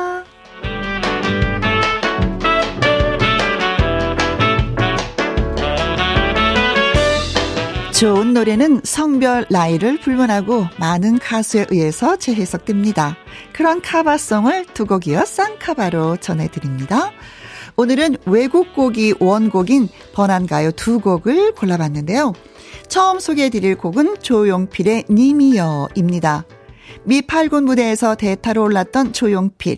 좋은 8.01 8.33
노래는 8.33 8.81
성별, 8.83 9.45
나이를 9.51 9.99
불문하고 9.99 10.65
많은 10.79 11.19
가수에 11.19 11.67
의해서 11.69 12.15
재해석됩니다. 12.15 13.15
그런 13.53 13.79
카바송을 13.79 14.65
두 14.73 14.87
곡이어 14.87 15.23
쌍카바로 15.23 16.17
전해드립니다. 16.17 17.11
오늘은 17.75 18.17
외국 18.25 18.73
곡이 18.73 19.13
원곡인 19.19 19.87
번안가요 20.15 20.71
두 20.71 20.99
곡을 20.99 21.53
골라봤는데요. 21.53 22.33
처음 22.87 23.19
소개해드릴 23.19 23.77
곡은 23.77 24.21
조용필의 24.21 25.05
님이여입니다. 25.07 26.45
미 27.03 27.21
8군 27.21 27.65
무대에서 27.65 28.15
대타로 28.15 28.63
올랐던 28.63 29.13
조용필. 29.13 29.75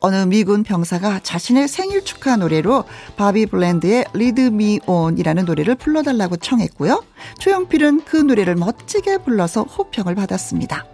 어느 0.00 0.16
미군 0.26 0.62
병사가 0.62 1.20
자신의 1.20 1.68
생일 1.68 2.04
축하 2.04 2.36
노래로 2.36 2.84
바비 3.16 3.46
블랜드의 3.46 4.06
Lead 4.14 4.40
Me 4.40 4.80
On이라는 4.86 5.44
노래를 5.44 5.74
불러달라고 5.74 6.36
청했고요. 6.36 7.04
조용필은 7.40 8.04
그 8.04 8.16
노래를 8.16 8.54
멋지게 8.54 9.18
불러서 9.18 9.62
호평을 9.62 10.14
받았습니다. 10.14 10.86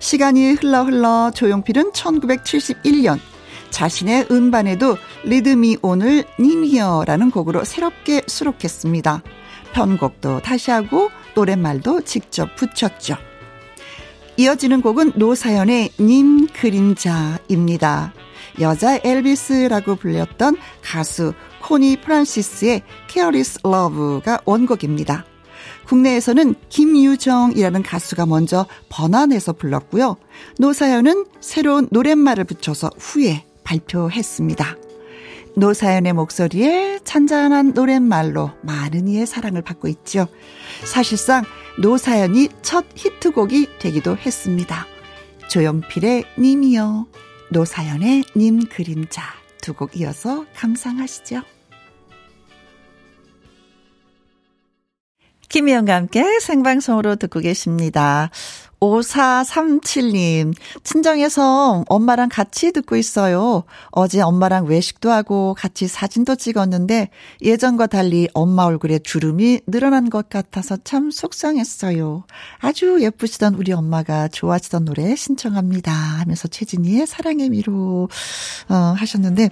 시간이 0.00 0.52
흘러 0.52 0.84
흘러 0.84 1.30
조용필은 1.34 1.92
1971년 1.92 3.18
자신의 3.70 4.28
음반에도 4.30 4.96
Lead 5.24 5.50
Me 5.50 5.76
On을 5.82 6.24
님이여라는 6.40 7.30
곡으로 7.30 7.64
새롭게 7.64 8.22
수록했습니다. 8.26 9.22
편곡도 9.72 10.40
다시 10.40 10.70
하고 10.70 11.10
노랫말도 11.34 12.02
직접 12.02 12.56
붙였죠. 12.56 13.27
이어지는 14.38 14.82
곡은 14.82 15.14
노사연의 15.16 15.90
님 15.98 16.46
그림자입니다. 16.46 18.14
여자 18.60 19.00
엘비스라고 19.02 19.96
불렸던 19.96 20.56
가수 20.80 21.32
코니 21.60 22.00
프란시스의 22.00 22.82
Careless 23.10 23.58
Love가 23.66 24.38
원곡입니다. 24.44 25.24
국내에서는 25.88 26.54
김유정이라는 26.68 27.82
가수가 27.82 28.26
먼저 28.26 28.66
번안해서 28.88 29.54
불렀고요. 29.54 30.16
노사연은 30.60 31.26
새로운 31.40 31.88
노랫말을 31.90 32.44
붙여서 32.44 32.90
후에 32.96 33.44
발표했습니다. 33.64 34.76
노사연의 35.56 36.12
목소리에 36.12 37.00
잔잔한 37.02 37.72
노랫말로 37.72 38.52
많은 38.62 39.08
이의 39.08 39.26
사랑을 39.26 39.62
받고 39.62 39.88
있죠. 39.88 40.28
사실상 40.84 41.44
노사연이 41.80 42.48
첫 42.62 42.84
히트곡이 42.96 43.78
되기도 43.78 44.16
했습니다. 44.16 44.86
조용필의 45.48 46.24
님이요. 46.38 47.06
노사연의 47.52 48.24
님 48.36 48.66
그림자 48.68 49.22
두 49.62 49.74
곡 49.74 49.96
이어서 49.96 50.44
감상하시죠. 50.54 51.42
김희영과 55.48 55.94
함께 55.94 56.40
생방송으로 56.40 57.16
듣고 57.16 57.40
계십니다. 57.40 58.30
5437님, 58.80 60.54
친정에서 60.84 61.84
엄마랑 61.88 62.28
같이 62.28 62.70
듣고 62.72 62.96
있어요. 62.96 63.64
어제 63.90 64.20
엄마랑 64.20 64.66
외식도 64.66 65.10
하고 65.10 65.54
같이 65.58 65.88
사진도 65.88 66.36
찍었는데 66.36 67.10
예전과 67.42 67.88
달리 67.88 68.28
엄마 68.34 68.64
얼굴에 68.64 69.00
주름이 69.00 69.62
늘어난 69.66 70.10
것 70.10 70.28
같아서 70.28 70.76
참 70.84 71.10
속상했어요. 71.10 72.24
아주 72.58 72.98
예쁘시던 73.00 73.54
우리 73.54 73.72
엄마가 73.72 74.28
좋아하시던 74.28 74.84
노래 74.84 75.16
신청합니다. 75.16 75.90
하면서 75.92 76.46
최진희의 76.46 77.06
사랑의 77.06 77.48
미로, 77.50 78.08
어, 78.68 78.74
하셨는데, 78.74 79.50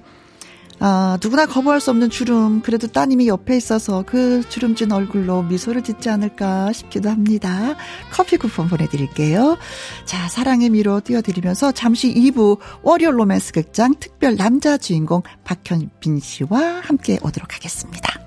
아, 0.78 1.18
누구나 1.22 1.46
거부할 1.46 1.80
수 1.80 1.90
없는 1.90 2.10
주름. 2.10 2.60
그래도 2.62 2.86
따님이 2.86 3.28
옆에 3.28 3.56
있어서 3.56 4.04
그 4.06 4.42
주름진 4.48 4.92
얼굴로 4.92 5.42
미소를 5.42 5.82
짓지 5.82 6.10
않을까 6.10 6.72
싶기도 6.72 7.10
합니다. 7.10 7.76
커피 8.12 8.36
쿠폰 8.36 8.68
보내드릴게요. 8.68 9.56
자, 10.04 10.28
사랑의 10.28 10.70
미로 10.70 11.00
띄워드리면서 11.00 11.72
잠시 11.72 12.12
2부 12.14 12.58
월요 12.82 13.10
로맨스 13.12 13.52
극장 13.52 13.94
특별 13.98 14.36
남자 14.36 14.76
주인공 14.76 15.22
박현빈 15.44 16.20
씨와 16.20 16.80
함께 16.82 17.18
오도록 17.22 17.54
하겠습니다. 17.54 18.20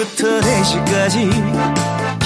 2시부터 0.00 0.40
4시까지 0.40 2.09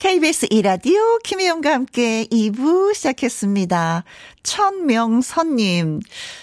KBS 0.00 0.46
이라디오 0.48 1.18
김혜영과 1.18 1.74
함께 1.74 2.24
2부 2.32 2.94
시작했습니다. 2.94 4.04
천명선님, 4.42 6.00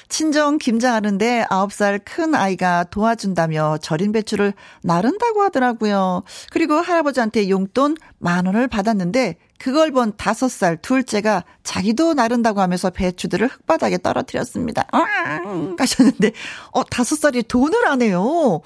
친정 0.09 0.59
김장하는데 0.59 1.47
9살 1.49 2.01
큰 2.05 2.35
아이가 2.35 2.83
도와준다며 2.83 3.79
절인 3.81 4.11
배추를 4.11 4.53
나른다고 4.83 5.41
하더라고요. 5.41 6.21
그리고 6.51 6.75
할아버지한테 6.75 7.49
용돈 7.49 7.97
만 8.19 8.45
원을 8.45 8.67
받았는데 8.67 9.37
그걸 9.57 9.89
본 9.89 10.13
5살 10.13 10.83
둘째가 10.83 11.43
자기도 11.63 12.13
나른다고 12.13 12.61
하면서 12.61 12.91
배추들을 12.91 13.47
흙바닥에 13.47 13.97
떨어뜨렸습니다. 13.97 14.85
아, 14.91 15.39
가셨는데, 15.75 16.31
어, 16.73 16.83
5살이 16.83 17.47
돈을 17.47 17.87
안 17.87 18.03
해요. 18.03 18.61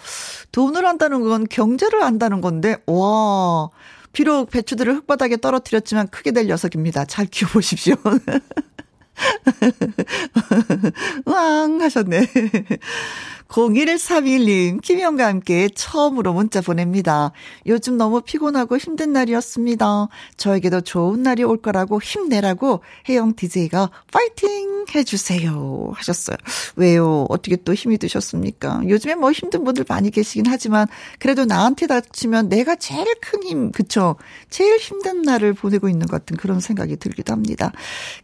돈을 0.51 0.85
한다는 0.85 1.21
건 1.21 1.47
경제를 1.49 2.03
안다는 2.03 2.41
건데, 2.41 2.75
와. 2.87 3.69
비록 4.13 4.51
배추들을 4.51 4.93
흙바닥에 4.95 5.37
떨어뜨렸지만 5.37 6.07
크게 6.09 6.31
될 6.31 6.47
녀석입니다. 6.47 7.05
잘 7.05 7.25
키워보십시오. 7.25 7.95
왕 11.25 11.81
하셨네. 11.81 12.27
0131님, 13.51 14.81
김영과 14.81 15.27
함께 15.27 15.67
처음으로 15.75 16.33
문자 16.33 16.61
보냅니다. 16.61 17.33
요즘 17.65 17.97
너무 17.97 18.21
피곤하고 18.21 18.77
힘든 18.77 19.11
날이었습니다. 19.11 20.07
저에게도 20.37 20.81
좋은 20.81 21.21
날이 21.21 21.43
올 21.43 21.61
거라고 21.61 22.01
힘내라고 22.01 22.81
혜영 23.09 23.35
DJ가 23.35 23.89
파이팅 24.11 24.85
해주세요. 24.95 25.91
하셨어요. 25.93 26.37
왜요? 26.77 27.25
어떻게 27.29 27.57
또 27.57 27.73
힘이 27.73 27.97
드셨습니까? 27.97 28.83
요즘에 28.87 29.15
뭐 29.15 29.33
힘든 29.33 29.65
분들 29.65 29.83
많이 29.87 30.11
계시긴 30.11 30.45
하지만 30.47 30.87
그래도 31.19 31.43
나한테 31.43 31.87
닥치면 31.87 32.47
내가 32.47 32.75
제일 32.75 33.05
큰 33.21 33.43
힘, 33.43 33.71
그쵸? 33.71 34.15
제일 34.49 34.77
힘든 34.77 35.23
날을 35.23 35.53
보내고 35.53 35.89
있는 35.89 36.07
것 36.07 36.21
같은 36.21 36.37
그런 36.37 36.61
생각이 36.61 36.95
들기도 36.95 37.33
합니다. 37.33 37.73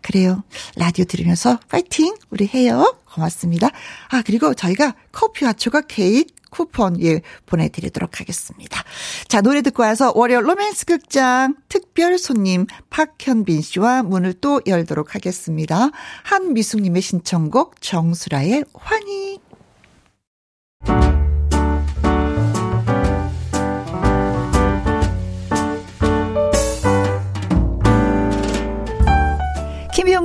그래요. 0.01 0.43
라디오 0.77 1.03
들으면서 1.03 1.59
파이팅! 1.67 2.15
우리 2.29 2.47
해요. 2.47 2.95
고맙습니다. 3.13 3.70
아, 4.10 4.22
그리고 4.26 4.54
저희가 4.54 4.96
커피와 5.12 5.54
조각 5.53 5.86
케이크 5.88 6.38
쿠폰 6.50 7.02
예 7.04 7.22
보내드리도록 7.46 8.20
하겠습니다. 8.20 8.84
자 9.28 9.41
노래 9.41 9.62
듣고 9.62 9.84
와서 9.84 10.12
월요 10.15 10.41
로맨스 10.41 10.86
극장 10.86 11.56
특별 11.70 12.17
손님 12.17 12.65
박현빈 12.89 13.62
씨와 13.62 14.04
문을 14.04 14.34
또 14.36 14.62
열도록 14.65 15.15
하겠습니다. 15.15 15.89
한미숙님의 16.24 17.02
신청곡 17.02 17.82
정수라의 17.82 18.63
환희. 18.74 19.46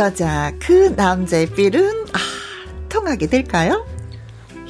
여자 0.00 0.50
그 0.58 0.94
남자의 0.96 1.44
feel은 1.44 2.06
아, 2.14 2.18
통하게 2.88 3.26
될까요? 3.26 3.86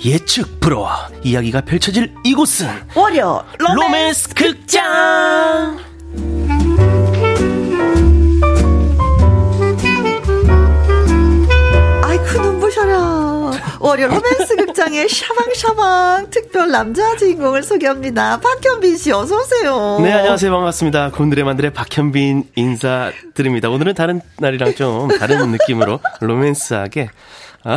예측 0.04 0.58
불허 0.58 0.88
이야기가 1.22 1.60
펼쳐질 1.60 2.12
이곳은 2.24 2.66
월요 2.96 3.44
로맨스, 3.60 3.80
로맨스 3.80 4.34
극장 4.34 5.78
아이쿠 12.02 12.40
눈부셔라 12.42 12.98
월요 13.78 14.08
로맨스 14.08 14.56
극장의 14.80 15.10
샤방샤방 15.10 16.30
특별 16.30 16.70
남자 16.70 17.14
주인공을 17.16 17.62
소개합니다. 17.62 18.40
박현빈 18.40 18.96
씨 18.96 19.12
어서 19.12 19.36
오세요. 19.36 19.98
네 20.00 20.10
안녕하세요 20.10 20.50
반갑습니다. 20.50 21.10
곤드레 21.10 21.42
만드레 21.42 21.70
박현빈 21.70 22.44
인사드립니다. 22.54 23.68
오늘은 23.68 23.92
다른 23.92 24.22
날이랑 24.38 24.74
좀 24.76 25.08
다른 25.18 25.50
느낌으로 25.50 26.00
로맨스하게 26.22 27.10
아, 27.64 27.76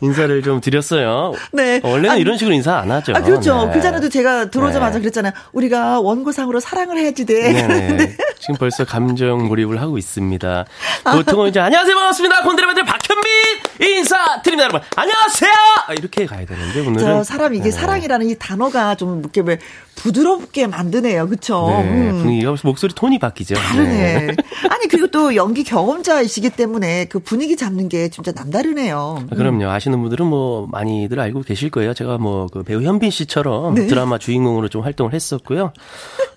인사를 0.00 0.42
좀 0.42 0.60
드렸어요. 0.60 1.34
네. 1.52 1.80
원래는 1.82 2.10
아니, 2.10 2.20
이런 2.20 2.36
식으로 2.36 2.54
인사 2.54 2.76
안 2.76 2.90
하죠. 2.90 3.12
아, 3.14 3.20
그렇죠. 3.20 3.66
네. 3.66 3.72
그 3.74 3.80
전에도 3.80 4.08
제가 4.08 4.50
들어오자마자 4.50 4.98
네. 4.98 5.00
그랬잖아요. 5.00 5.32
우리가 5.52 6.00
원고상으로 6.00 6.60
사랑을 6.60 6.98
해야지 6.98 7.24
돼. 7.24 7.52
네. 7.52 8.16
지금 8.40 8.56
벌써 8.56 8.84
감정 8.84 9.46
몰입을 9.48 9.80
하고 9.80 9.98
있습니다. 9.98 10.64
보통은 11.04 11.48
이제 11.48 11.60
안녕하세요 11.60 11.94
반갑습니다. 11.94 12.42
곤드레만들 12.42 12.84
박현빈 12.84 13.32
인사드립니다 13.80 14.64
여러분. 14.64 14.80
안녕하세요. 14.96 15.52
이렇게 15.98 16.26
가야 16.26 16.44
되는데 16.44 16.80
오늘은 16.80 16.98
저 16.98 17.24
사람 17.24 17.54
이게 17.54 17.64
네. 17.64 17.70
사랑이라는 17.70 18.28
이 18.28 18.36
단어가 18.38 18.94
좀 18.94 19.20
이렇게 19.20 19.40
왜 19.40 19.58
부드럽게 19.96 20.66
만드네요. 20.66 21.28
그쵸? 21.28 21.66
네, 21.68 22.10
음. 22.10 22.18
분위기가 22.22 22.54
목소리 22.62 22.94
톤이 22.94 23.18
바뀌죠. 23.18 23.54
다르네. 23.54 24.26
네. 24.26 24.36
아니 24.70 24.88
그리고 24.88 25.08
또 25.08 25.34
연기 25.36 25.64
경험자이시기 25.64 26.50
때문에 26.50 27.06
그 27.06 27.18
분위기 27.18 27.56
잡는 27.56 27.88
게 27.88 28.08
진짜 28.08 28.32
남다르네요. 28.32 29.26
아, 29.30 29.34
그럼요. 29.34 29.68
아시는 29.68 30.00
분들은 30.00 30.26
뭐 30.26 30.66
많이들 30.70 31.20
알고 31.20 31.42
계실 31.42 31.70
거예요. 31.70 31.94
제가 31.94 32.18
뭐 32.18 32.44
그 32.54 32.62
배우 32.62 32.82
현빈 32.82 33.10
씨처럼 33.10 33.74
네. 33.74 33.86
드라마 33.88 34.16
주인공으로 34.16 34.68
좀 34.68 34.82
활동을 34.82 35.12
했었고요. 35.12 35.72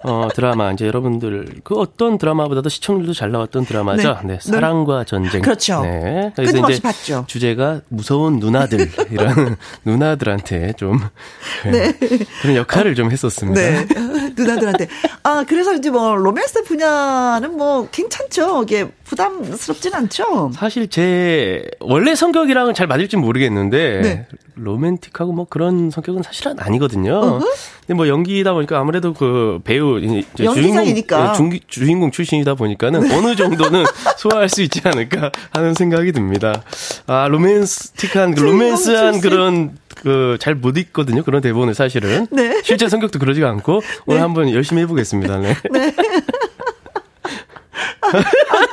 어 0.04 0.28
드라마 0.34 0.72
이제 0.72 0.88
여러분들 0.88 1.62
그 1.64 1.76
어떤 1.76 2.18
드라마보다도 2.18 2.70
시청률도 2.70 3.14
잘 3.14 3.32
나왔던 3.32 3.66
드라마죠. 3.66 4.20
네, 4.24 4.34
네 4.34 4.40
사랑과 4.42 5.04
전쟁. 5.04 5.42
그렇죠. 5.42 5.82
네. 5.82 6.32
그래서 6.36 6.58
이제 6.58 6.82
봤죠. 6.82 7.26
주제가 7.28 7.82
무서운 7.90 8.40
누나들 8.40 8.90
이런 9.12 9.58
누나들한테 9.86 10.74
좀 10.74 11.00
네. 11.66 11.94
그런 12.42 12.56
역할을 12.56 12.92
어. 12.92 12.96
좀 12.96 13.12
했었습니다. 13.12 13.47
네. 13.54 13.88
누나들한테. 14.36 14.88
아, 15.24 15.44
그래서 15.48 15.74
이제 15.74 15.90
뭐, 15.90 16.16
로맨스 16.16 16.64
분야는 16.64 17.58
뭐, 17.58 17.88
괜찮죠. 17.92 18.64
이게 18.64 18.88
부담스럽진 19.04 19.94
않죠. 19.94 20.52
사실 20.54 20.88
제, 20.90 21.64
원래 21.80 22.16
성격이랑은 22.16 22.74
잘 22.74 22.88
맞을지 22.88 23.18
모르겠는데, 23.18 24.02
네. 24.02 24.28
로맨틱하고 24.58 25.32
뭐 25.32 25.46
그런 25.48 25.92
성격은 25.92 26.24
사실은 26.24 26.56
아니거든요. 26.60 27.14
어허? 27.16 27.46
근데 27.82 27.94
뭐 27.94 28.08
연기다 28.08 28.54
보니까 28.54 28.80
아무래도 28.80 29.14
그 29.14 29.60
배우, 29.64 30.00
주인공, 30.36 30.96
중, 31.36 31.60
주인공 31.68 32.12
출신이다 32.12 32.56
보니까는 32.56 33.08
네. 33.08 33.16
어느 33.16 33.36
정도는 33.36 33.86
소화할 34.18 34.50
수 34.50 34.62
있지 34.62 34.82
않을까 34.84 35.32
하는 35.52 35.74
생각이 35.74 36.12
듭니다. 36.12 36.64
아, 37.06 37.28
로맨스틱한, 37.28 38.36
그 38.36 38.42
로맨스한 38.42 39.22
그런 39.22 39.78
그 40.04 40.38
잘 40.40 40.56
못 40.56 40.78
읽거든요. 40.78 41.24
그런 41.24 41.42
대본을 41.42 41.74
사실은. 41.76 42.28
네. 42.32 42.62
실제 42.64 42.88
성격도 42.90 43.20
그러지가 43.20 43.50
않고 43.50 43.82
오늘 44.06 44.20
네. 44.20 44.22
한번 44.22 44.50
열심히 44.52 44.82
해보겠습니다. 44.84 45.38
네. 45.40 45.56
네. 45.72 45.94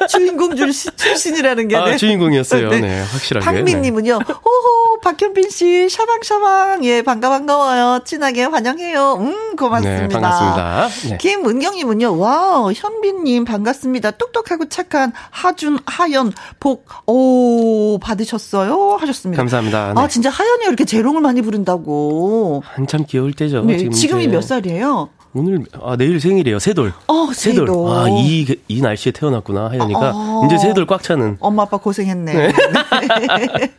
주인공 0.09 0.55
출신이라는 0.57 1.69
게. 1.69 1.77
아, 1.77 1.85
네. 1.85 1.97
주인공이었어요. 1.97 2.71
네, 2.71 2.81
네 2.81 3.03
확실하게. 3.03 3.45
박민님은요, 3.45 4.19
네. 4.19 4.33
호호, 4.33 5.01
박현빈 5.01 5.51
씨, 5.51 5.88
샤방샤방. 5.88 6.85
예, 6.85 7.03
반가, 7.03 7.29
반가워요. 7.31 8.01
진하게 8.05 8.45
환영해요. 8.45 9.14
음, 9.21 9.57
고맙습니다. 9.57 10.07
네, 10.07 10.09
반갑습니다. 10.09 10.88
네. 11.11 11.19
김은경님은요, 11.19 12.19
와우, 12.19 12.73
현빈님 12.73 13.45
반갑습니다. 13.45 14.12
똑똑하고 14.12 14.69
착한 14.69 15.12
하준, 15.31 15.79
하연, 15.87 16.33
복, 16.61 16.87
오, 17.07 17.99
받으셨어요? 18.01 18.97
하셨습니다. 19.01 19.40
감사합니다. 19.40 19.95
네. 19.95 20.01
아, 20.01 20.09
진짜 20.09 20.31
하연이 20.31 20.64
이렇게 20.64 20.85
재롱을 20.85 21.21
많이 21.21 21.43
부른다고. 21.43 22.62
한참 22.64 23.05
귀여울 23.07 23.33
때죠. 23.33 23.62
네, 23.64 23.79
지금 23.79 23.93
지금이 23.93 24.29
몇 24.29 24.43
살이에요? 24.43 25.09
오늘 25.35 25.64
아 25.83 25.97
내일 25.97 26.20
생일이에요. 26.20 26.59
세돌. 26.61 26.92
어, 27.09 27.33
세돌. 27.33 27.68
아이이 27.68 28.47
이 28.68 28.81
날씨에 28.81 29.11
태어났구나 29.12 29.68
하연이가 29.70 30.12
어, 30.14 30.42
이제 30.47 30.57
세돌 30.59 30.87
꽉 30.87 31.03
차는. 31.03 31.38
엄마 31.40 31.62
아빠 31.64 31.77
고생했네. 31.77 32.33
네. 32.33 32.53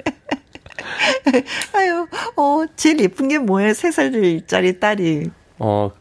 아유, 1.74 2.08
어 2.36 2.64
제일 2.76 3.00
예쁜 3.00 3.30
게 3.30 3.38
뭐예요? 3.40 3.74
세 3.74 3.90
살짜리 3.92 4.80
딸이. 4.80 5.30
어 5.60 5.92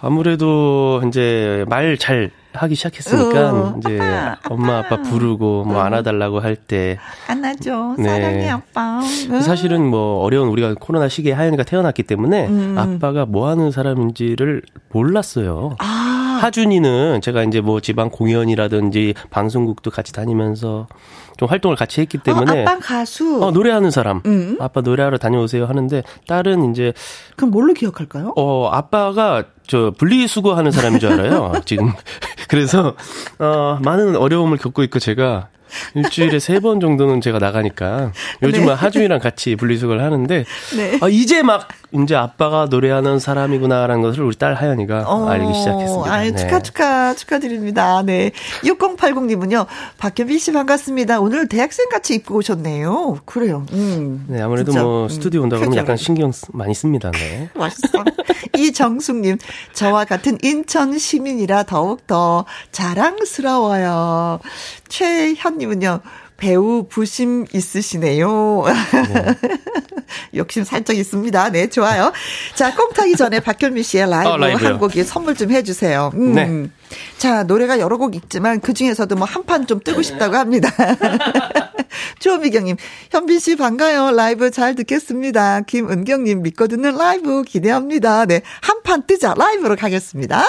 아무래도 0.00 1.02
이제 1.06 1.64
말 1.68 1.98
잘 1.98 2.30
하기 2.56 2.74
시작했으니까 2.74 3.52
어, 3.52 3.74
이제 3.78 4.00
아빠, 4.00 4.38
엄마 4.50 4.78
아빠 4.78 5.00
부르고 5.02 5.64
뭐 5.64 5.76
어. 5.76 5.80
안아달라고 5.80 6.40
할 6.40 6.56
때 6.56 6.98
안아줘 7.28 7.94
네. 7.98 8.08
사랑해 8.08 8.48
아빠 8.48 9.00
어. 9.30 9.40
사실은 9.40 9.86
뭐 9.86 10.22
어려운 10.24 10.48
우리가 10.48 10.74
코로나 10.80 11.08
시기에 11.08 11.32
하연이가 11.32 11.62
태어났기 11.64 12.02
때문에 12.04 12.46
음. 12.48 12.76
아빠가 12.78 13.26
뭐 13.26 13.48
하는 13.48 13.70
사람인지를 13.70 14.62
몰랐어요. 14.90 15.76
아. 15.78 16.38
하준이는 16.42 17.20
제가 17.22 17.44
이제 17.44 17.60
뭐 17.62 17.80
지방 17.80 18.10
공연이라든지 18.10 19.14
방송국도 19.30 19.90
같이 19.90 20.12
다니면서 20.12 20.86
좀 21.38 21.48
활동을 21.48 21.76
같이 21.76 22.00
했기 22.00 22.18
때문에 22.18 22.60
어, 22.60 22.62
아빠 22.62 22.78
가수 22.78 23.42
어, 23.42 23.50
노래하는 23.50 23.90
사람 23.90 24.20
음. 24.26 24.56
아빠 24.60 24.80
노래하러 24.80 25.18
다녀오세요 25.18 25.66
하는데 25.66 26.02
딸은 26.28 26.70
이제 26.70 26.92
그럼 27.36 27.50
뭘로 27.52 27.72
기억할까요? 27.74 28.32
어 28.36 28.68
아빠가 28.70 29.44
저 29.66 29.92
분리수거하는 29.98 30.70
사람인 30.70 31.00
줄 31.00 31.12
알아요. 31.12 31.52
지금. 31.64 31.92
그래서 32.48 32.94
어 33.38 33.78
많은 33.82 34.16
어려움을 34.16 34.58
겪고 34.58 34.82
있고 34.84 34.98
제가 34.98 35.48
일주일에 35.94 36.38
세 36.38 36.56
번 36.60 36.80
정도는 36.80 37.20
제가 37.20 37.38
나가니까 37.38 38.12
요즘은 38.42 38.66
네. 38.68 38.72
하준이랑 38.72 39.18
같이 39.20 39.56
분리수거를 39.56 40.02
하는데 40.02 40.44
네. 40.76 40.98
아, 41.02 41.08
이제 41.08 41.42
막 41.42 41.68
이제 41.92 42.14
아빠가 42.16 42.66
노래하는 42.66 43.18
사람이구나라는 43.18 44.02
것을 44.02 44.22
우리 44.22 44.36
딸 44.36 44.54
하연이가 44.54 45.04
어, 45.06 45.28
알기 45.28 45.52
시작했습니다. 45.54 46.12
아, 46.12 46.20
네. 46.22 46.34
축하 46.34 46.60
축하 46.60 47.14
축하드립니다. 47.14 48.02
네. 48.02 48.30
6080님은요. 48.64 49.66
박현빈 49.98 50.38
씨 50.38 50.52
반갑습니다. 50.52 51.20
오늘 51.20 51.46
대학생 51.48 51.88
같이 51.88 52.14
입고 52.14 52.36
오셨네요. 52.36 53.20
그래요. 53.24 53.66
음. 53.72 54.24
네, 54.28 54.40
아무래도 54.40 54.72
진짜. 54.72 54.82
뭐 54.84 55.04
음, 55.04 55.08
스튜디오 55.08 55.42
온다 55.42 55.56
그러면 55.58 55.76
약간 55.78 55.96
신경 55.96 56.32
많이 56.52 56.74
씁니다. 56.74 57.10
네. 57.12 57.48
맛있어. 57.54 58.02
이정숙님, 58.56 59.36
저와 59.74 60.06
같은 60.06 60.38
인천 60.42 60.98
시민이라 60.98 61.64
더욱 61.64 62.06
더 62.06 62.44
자랑스러워요. 62.72 64.40
최현님은요. 64.88 66.00
배우 66.36 66.86
부심 66.88 67.46
있으시네요. 67.52 68.64
네. 68.66 69.34
욕심 70.36 70.64
살짝 70.64 70.96
있습니다. 70.96 71.50
네, 71.50 71.68
좋아요. 71.70 72.12
자, 72.54 72.74
꽁트하기 72.74 73.16
전에 73.16 73.40
박현빈 73.40 73.82
씨의 73.82 74.10
라이브 74.10 74.28
어, 74.44 74.56
한 74.56 74.78
곡이 74.78 75.02
선물 75.04 75.34
좀 75.34 75.50
해주세요. 75.50 76.10
음. 76.14 76.34
네. 76.34 76.70
자, 77.16 77.42
노래가 77.44 77.78
여러 77.80 77.96
곡 77.96 78.14
있지만 78.14 78.60
그 78.60 78.74
중에서도 78.74 79.16
뭐 79.16 79.26
한 79.26 79.44
판 79.46 79.66
좀 79.66 79.80
뜨고 79.82 80.02
싶다고 80.02 80.36
합니다. 80.36 80.68
조미경님, 82.20 82.76
현빈 83.10 83.38
씨 83.38 83.56
반가요. 83.56 84.10
라이브 84.12 84.50
잘 84.50 84.74
듣겠습니다. 84.74 85.62
김은경님 85.62 86.42
믿고 86.42 86.66
듣는 86.68 86.96
라이브 86.96 87.42
기대합니다. 87.44 88.26
네, 88.26 88.42
한 88.60 88.76
판 88.82 89.06
뜨자 89.06 89.34
라이브로 89.34 89.74
가겠습니다. 89.76 90.44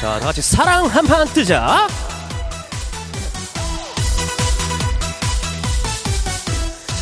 자, 0.00 0.18
다 0.18 0.26
같이 0.26 0.40
사랑 0.40 0.86
한판 0.86 1.28
뜨자. 1.34 1.86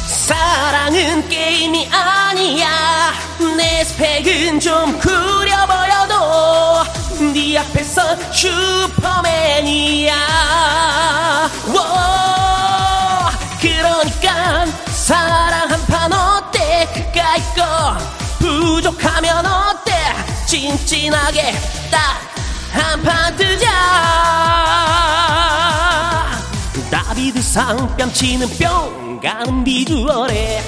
사랑은 0.08 1.28
게임이 1.28 1.88
아니야. 1.92 3.12
내 3.56 3.84
스펙은 3.84 4.58
좀 4.58 4.98
구려 4.98 5.64
보여도 5.66 6.82
네 7.32 7.56
앞에서 7.58 8.16
슈퍼맨이야. 8.32 10.12
워 11.68 13.30
그러니까 13.60 14.66
사랑 14.90 15.70
한판 15.70 16.12
어때? 16.12 16.88
그까이 16.92 17.40
거 17.54 17.96
부족하면 18.40 19.46
어때? 19.46 19.94
찐찐하게 20.46 21.52
딱 21.92 22.35
한판 22.76 23.36
뜨자. 23.36 23.66
다비드상 26.90 27.96
뺨치는 27.96 28.48
뿅 28.58 29.20
가는 29.20 29.64
비주얼에. 29.64 30.62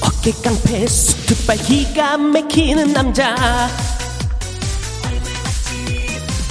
어깨 0.00 0.32
깡패 0.42 0.86
수트발 0.86 1.56
기가 1.58 2.16
막히는 2.16 2.92
남자. 2.92 3.68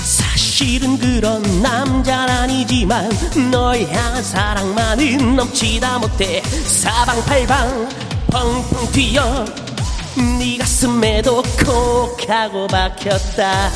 사실은 0.03 0.97
그런 0.97 1.62
남자는 1.62 2.34
아니지만 2.36 3.10
널 3.51 3.82
향한 3.91 4.23
사랑만은 4.23 5.36
넘치다 5.36 5.99
못해. 5.99 6.41
사방팔방 6.41 7.89
펑펑 8.32 8.91
튀어 8.91 9.45
네 10.17 10.58
가슴에도 10.58 11.41
콕 11.65 12.17
하고 12.30 12.67
박혔다. 12.67 13.71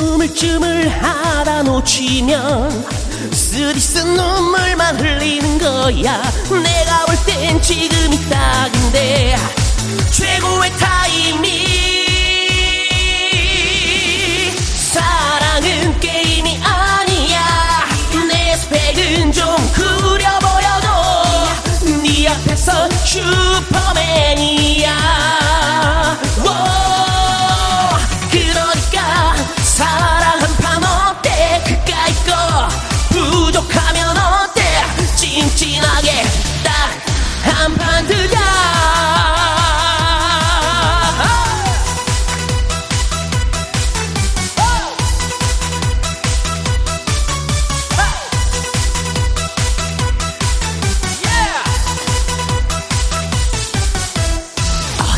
우물쭈물 0.00 0.88
하다 0.88 1.62
놓치면 1.62 2.86
쓰디쓴 3.32 4.14
눈물만 4.14 4.98
흘리는 4.98 5.58
거야. 5.58 6.22
내가 6.62 7.06
볼 7.06 7.16
땐 7.26 7.60
지금이 7.60 8.28
딱인데 8.28 9.36
최고의 10.10 10.72
타이밍. 10.78 11.50
사랑은 14.92 16.00
게임이 16.00 16.58
아니야. 16.64 17.86
내 18.28 18.56
스펙은 18.56 19.32
좀 19.32 19.44
구려 19.74 20.38
보여도 20.40 22.02
네 22.02 22.26
앞에서 22.28 22.88
슈퍼맨이야. 23.10 24.86
그러니까 28.30 29.34
사랑 29.64 30.09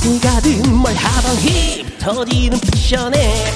가든 0.03 0.75
뭘 0.79 0.93
하던 0.97 1.37
힙 1.37 1.99
터지는 2.01 2.59
패션에 2.59 3.53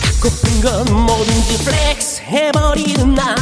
갖고픈 0.00 0.60
건 0.60 1.06
뭐든지 1.06 1.64
flex 1.64 2.20
해버리는 2.22 3.14
나. 3.16 3.34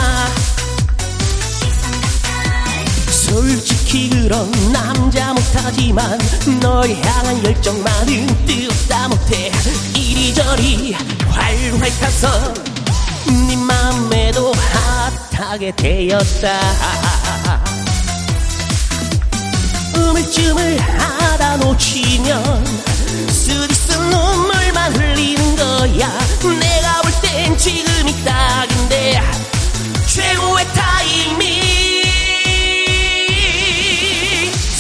솔직히 3.11 4.09
그런 4.09 4.51
남자 4.73 5.35
못하지만 5.35 6.19
널 6.61 6.89
향한 6.91 7.45
열정만은 7.45 8.47
뜨겁다 8.47 9.09
못해. 9.09 9.53
이리저리 9.95 10.95
활활 11.29 11.91
타서 12.01 12.55
네 13.49 13.57
맘에도 13.57 14.53
핫하게 15.33 15.73
되었다 15.77 17.26
우물쭈물 19.97 20.79
하다 20.81 21.57
놓치면 21.59 22.65
쓰디쓴 23.31 24.11
눈물만 24.11 24.95
흘리는 24.97 25.57
거야. 25.57 26.19
내가 26.61 27.03
볼 27.03 27.13
땐 27.23 27.57
지금이 27.57 28.25
딱인데 28.25 29.21
최고의 30.07 30.67
타이밍. 30.75 31.63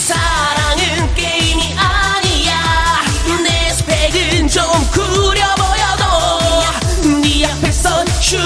사랑은 0.07 1.15
게임이 1.15 1.75
아니야. 1.77 3.03
내 3.43 3.71
스펙은 3.75 4.49
좀 4.49 4.65
구려 4.93 5.55
보여도 5.57 7.21
네 7.23 7.45
앞에선 7.47 8.07
슈 8.21 8.37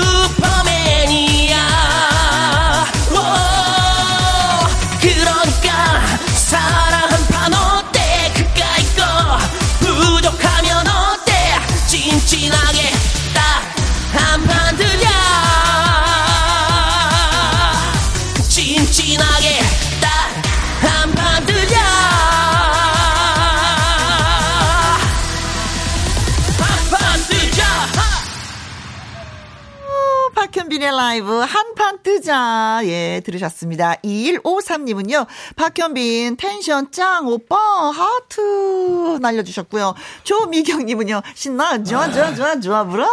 박현빈의 30.80 30.90
라이브 30.92 31.32
한판 31.40 32.02
뜨자. 32.02 32.80
예, 32.84 33.20
들으셨습니다. 33.24 33.96
2153님은요, 34.02 35.26
박현빈 35.54 36.36
텐션 36.38 36.90
짱, 36.90 37.28
오빠, 37.28 37.56
하트 37.90 39.18
날려주셨고요. 39.20 39.94
조미경님은요, 40.24 41.20
신나, 41.34 41.82
좋아, 41.84 42.10
좋아, 42.10 42.34
좋아, 42.34 42.58
좋아, 42.58 42.84
물어. 42.84 43.06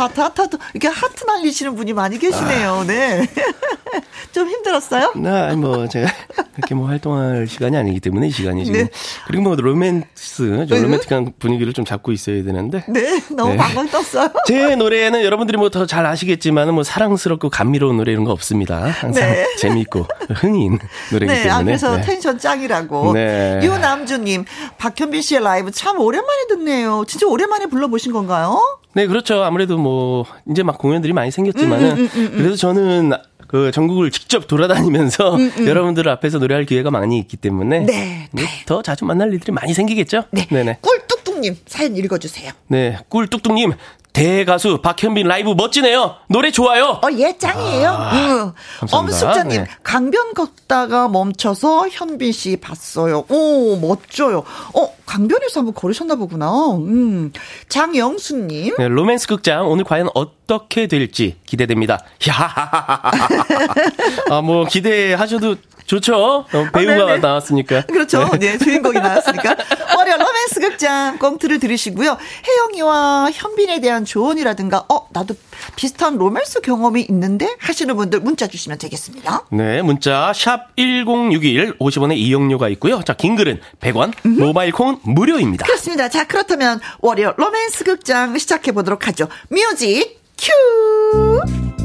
하트, 0.00 0.20
하트, 0.20 0.40
하트. 0.42 0.56
이렇게 0.74 0.88
하트 0.88 1.24
날리시는 1.24 1.74
분이 1.76 1.92
많이 1.92 2.18
계시네요. 2.18 2.84
네. 2.86 3.26
좀 4.32 4.48
힘들었어요? 4.48 5.12
네, 5.16 5.54
뭐, 5.56 5.88
제가 5.88 6.08
그렇게 6.54 6.74
뭐 6.74 6.86
활동할 6.88 7.46
시간이 7.48 7.76
아니기 7.76 7.98
때문에 8.00 8.28
이 8.28 8.30
시간이 8.30 8.64
지금. 8.64 8.80
네. 8.84 8.88
그리고 9.26 9.42
뭐 9.42 9.56
로맨스, 9.56 10.66
좀 10.68 10.82
로맨틱한 10.82 11.32
분위기를 11.38 11.72
좀 11.72 11.84
잡고 11.84 12.12
있어야 12.12 12.42
되는데. 12.44 12.84
네, 12.88 13.20
너무 13.30 13.50
네. 13.52 13.56
방광 13.56 13.88
떴어요. 13.88 14.30
제 14.46 14.76
노래는 14.76 15.24
여러분들이 15.24 15.56
뭐 15.58 15.68
더 15.70 15.86
잘 15.86 16.06
아시겠지만 16.06 16.72
뭐 16.74 16.84
사랑스럽고 16.84 17.50
감미로운 17.50 17.96
노래 17.96 18.12
이런 18.12 18.24
거 18.24 18.30
없습니다. 18.32 18.84
항상 18.86 19.28
네. 19.28 19.46
재미있고 19.56 20.06
흥이 20.36 20.64
있는 20.66 20.78
노래이기 21.12 21.32
네, 21.34 21.42
때문에. 21.44 21.50
아, 21.60 21.64
그래서 21.64 21.96
네. 21.96 22.02
텐션 22.02 22.38
짱이라고. 22.38 23.12
네. 23.14 23.60
유남주님, 23.62 24.44
박현빈 24.78 25.22
씨의 25.22 25.42
라이브 25.42 25.70
참 25.72 25.98
오랜만에 25.98 26.46
듣네요. 26.48 27.04
진짜 27.08 27.26
오랜만에 27.26 27.66
불러보신 27.66 28.12
건가요? 28.12 28.78
네, 28.92 29.06
그렇죠. 29.06 29.42
아무래도 29.42 29.78
뭐 29.78 30.24
이제 30.50 30.62
막 30.62 30.78
공연들이 30.78 31.12
많이 31.12 31.30
생겼지만은 31.30 31.90
음, 31.92 31.96
음, 31.96 31.98
음, 31.98 32.10
음, 32.14 32.30
음. 32.32 32.38
그래도 32.38 32.56
저는 32.56 33.12
그 33.46 33.70
전국을 33.72 34.10
직접 34.10 34.46
돌아다니면서 34.46 35.34
음, 35.34 35.52
음. 35.58 35.66
여러분들 35.66 36.08
앞에서 36.08 36.38
노래할 36.38 36.64
기회가 36.66 36.90
많이 36.90 37.18
있기 37.18 37.36
때문에 37.36 37.80
네, 37.80 38.28
네. 38.30 38.42
더 38.66 38.82
자주 38.82 39.04
만날 39.04 39.32
일들이 39.32 39.52
많이 39.52 39.74
생기겠죠. 39.74 40.24
네. 40.30 40.46
네네. 40.46 40.78
꿀뚝뚝님 40.80 41.56
사연 41.66 41.96
읽어주세요. 41.96 42.52
네, 42.68 42.98
꿀뚝뚝님 43.08 43.72
대가수 44.12 44.80
박현빈 44.82 45.26
라이브 45.26 45.50
멋지네요. 45.50 46.16
노래 46.28 46.50
좋아요. 46.50 47.00
어, 47.02 47.08
예, 47.12 47.36
짱이에요. 47.36 47.88
아, 47.88 48.12
응. 48.14 48.52
엄숙자님, 48.90 49.64
네. 49.64 49.70
강변 49.82 50.34
걷다가 50.34 51.08
멈춰서 51.08 51.88
현빈 51.88 52.32
씨 52.32 52.56
봤어요. 52.56 53.24
오, 53.28 53.76
멋져요. 53.76 54.44
어, 54.74 54.94
강변에서 55.06 55.60
한번 55.60 55.74
걸으셨나 55.74 56.16
보구나. 56.16 56.50
음. 56.76 57.32
장영수님. 57.68 58.74
네, 58.78 58.88
로맨스 58.88 59.28
극장 59.28 59.68
오늘 59.68 59.84
과연 59.84 60.08
어떻게 60.14 60.86
될지 60.86 61.36
기대됩니다. 61.46 62.04
아, 64.30 64.40
뭐 64.42 64.64
기대하셔도 64.64 65.56
좋죠. 65.90 66.14
어, 66.14 66.46
배우가 66.72 67.14
아, 67.14 67.16
나왔으니까. 67.16 67.82
그렇죠. 67.90 68.28
네. 68.38 68.52
네, 68.52 68.58
주인공이 68.58 68.94
나왔으니까. 68.94 69.56
월요 69.98 70.16
로맨스 70.18 70.60
극장 70.60 71.18
꽁트를 71.18 71.58
들으시고요. 71.58 72.16
혜영이와 72.46 73.30
현빈에 73.32 73.80
대한 73.80 74.04
조언이라든가, 74.04 74.84
어, 74.88 75.08
나도 75.10 75.34
비슷한 75.74 76.16
로맨스 76.16 76.60
경험이 76.60 77.06
있는데 77.10 77.56
하시는 77.58 77.96
분들 77.96 78.20
문자 78.20 78.46
주시면 78.46 78.78
되겠습니다. 78.78 79.46
네, 79.50 79.82
문자 79.82 80.32
샵 80.32 80.68
1061, 80.76 81.78
50원의 81.78 82.18
이용료가 82.18 82.68
있고요. 82.70 83.02
자, 83.02 83.14
긴 83.14 83.34
글은 83.34 83.60
100원, 83.80 84.12
음 84.26 84.38
모바일 84.38 84.70
콩은 84.70 84.98
무료입니다. 85.02 85.66
그렇습니다. 85.66 86.08
자, 86.08 86.24
그렇다면 86.24 86.80
월요 87.00 87.34
로맨스 87.36 87.82
극장 87.82 88.38
시작해 88.38 88.70
보도록 88.70 89.08
하죠. 89.08 89.26
music 89.48 90.20
cue! 90.38 91.79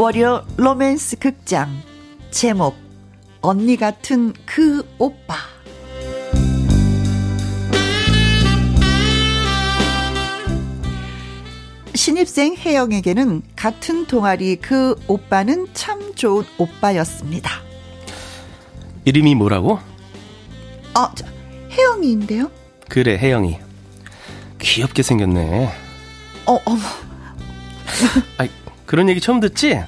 월요 0.00 0.46
로맨스 0.56 1.18
극장 1.18 1.68
제목 2.30 2.74
언니 3.42 3.76
같은 3.76 4.32
그 4.46 4.82
오빠 4.96 5.34
신입생 11.94 12.56
혜영에게는 12.56 13.42
같은 13.54 14.06
동아리 14.06 14.56
그 14.56 14.96
오빠는 15.06 15.66
참 15.74 16.14
좋은 16.14 16.46
오빠였습니다. 16.56 17.50
이름이 19.04 19.34
뭐라고? 19.34 19.80
어, 20.94 21.12
혜영이인데요? 21.72 22.50
그래, 22.88 23.18
혜영이. 23.18 23.58
귀엽게 24.60 25.02
생겼네. 25.02 25.70
어, 26.46 26.58
어머. 26.64 26.80
아, 28.38 28.48
그런 28.90 29.08
얘기 29.08 29.20
처음 29.20 29.38
듣지? 29.38 29.80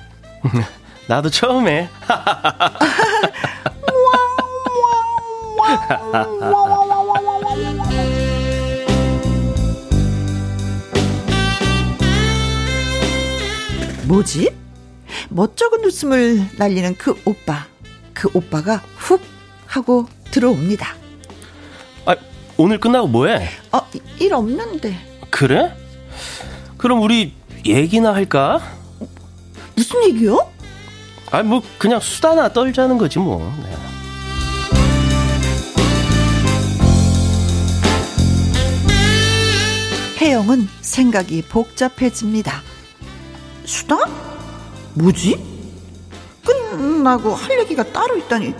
나도 1.08 1.28
처음에. 1.28 1.88
뭐지? 14.06 14.54
멋쩍은 15.30 15.84
웃음을 15.84 16.46
날리는 16.56 16.94
그 16.96 17.20
오빠. 17.24 17.66
그 18.14 18.28
오빠가 18.32 18.76
훅 18.98 19.20
하고 19.66 20.06
들어옵니다. 20.30 20.94
아, 22.06 22.14
오늘 22.56 22.78
끝나고 22.78 23.08
뭐해? 23.08 23.48
어, 23.72 23.80
일 24.20 24.32
없는데. 24.32 24.96
그래? 25.28 25.76
그럼 26.76 27.02
우리 27.02 27.34
얘기나 27.66 28.14
할까? 28.14 28.60
무슨 29.74 30.02
얘기요? 30.04 30.50
아, 31.30 31.42
뭐, 31.42 31.62
그냥 31.78 32.00
수다나 32.00 32.52
떨자는 32.52 32.98
거지, 32.98 33.18
뭐. 33.18 33.52
네. 33.62 33.76
혜영은 40.18 40.68
생각이 40.80 41.42
복잡해집니다. 41.42 42.62
수다? 43.64 43.96
뭐지? 44.94 45.36
끝나고 46.44 47.34
할 47.34 47.58
얘기가 47.60 47.82
따로 47.92 48.16
있다니. 48.16 48.54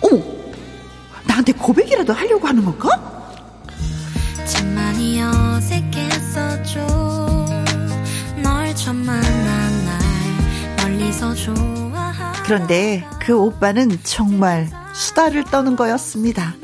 어머! 0.00 0.22
나한테 1.24 1.52
고백이라도 1.52 2.12
하려고 2.12 2.48
하는 2.48 2.64
건가? 2.64 2.88
참 4.46 4.74
많이 4.74 5.22
어색했었죠. 5.22 6.86
널 8.42 8.74
처음 8.74 9.04
좋아하 9.04 9.59
그런데 12.44 13.04
그 13.20 13.36
오빠는 13.36 13.98
정말 14.04 14.68
수다를 14.92 15.44
떠는 15.44 15.76
거였습니다. 15.76 16.54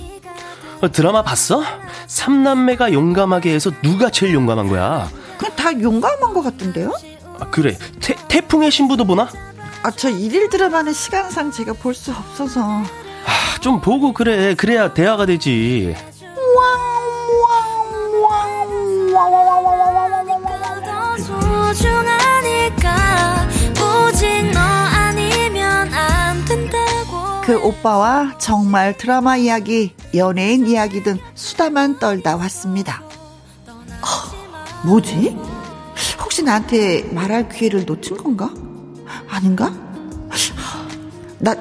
어, 0.80 0.90
드라마 0.90 1.22
봤어? 1.22 1.62
삼남매가 2.06 2.92
용감하게 2.92 3.52
해서 3.52 3.70
누가 3.82 4.10
제일 4.10 4.34
용감한 4.34 4.68
거야? 4.68 5.08
그냥 5.38 5.56
다 5.56 5.72
용감한 5.80 6.34
것 6.34 6.42
같던데요? 6.42 6.92
아, 7.40 7.46
그래. 7.50 7.76
태, 8.00 8.14
태풍의 8.28 8.70
신부도 8.70 9.04
보나? 9.04 9.28
아, 9.82 9.90
저 9.90 10.08
일일 10.10 10.48
드라마는 10.48 10.92
시간상 10.92 11.50
제가 11.50 11.72
볼 11.74 11.94
수 11.94 12.12
없어서. 12.12 12.60
아, 12.62 13.58
좀 13.60 13.80
보고 13.80 14.12
그래. 14.12 14.54
그래야 14.54 14.92
대화가 14.92 15.26
되지. 15.26 15.94
그 27.46 27.56
오빠와 27.64 28.36
정말 28.38 28.96
드라마 28.96 29.36
이야기, 29.36 29.94
연예인 30.16 30.66
이야기든 30.66 31.18
수다만 31.34 31.98
떨다 32.00 32.34
왔습니다. 32.36 33.02
어, 33.68 34.86
뭐지? 34.86 35.38
혹시 36.20 36.42
나한테 36.42 37.04
말할 37.12 37.48
기회를 37.48 37.84
놓친 37.86 38.16
건가? 38.16 38.52
아닌가? 39.28 39.72
나, 41.38 41.54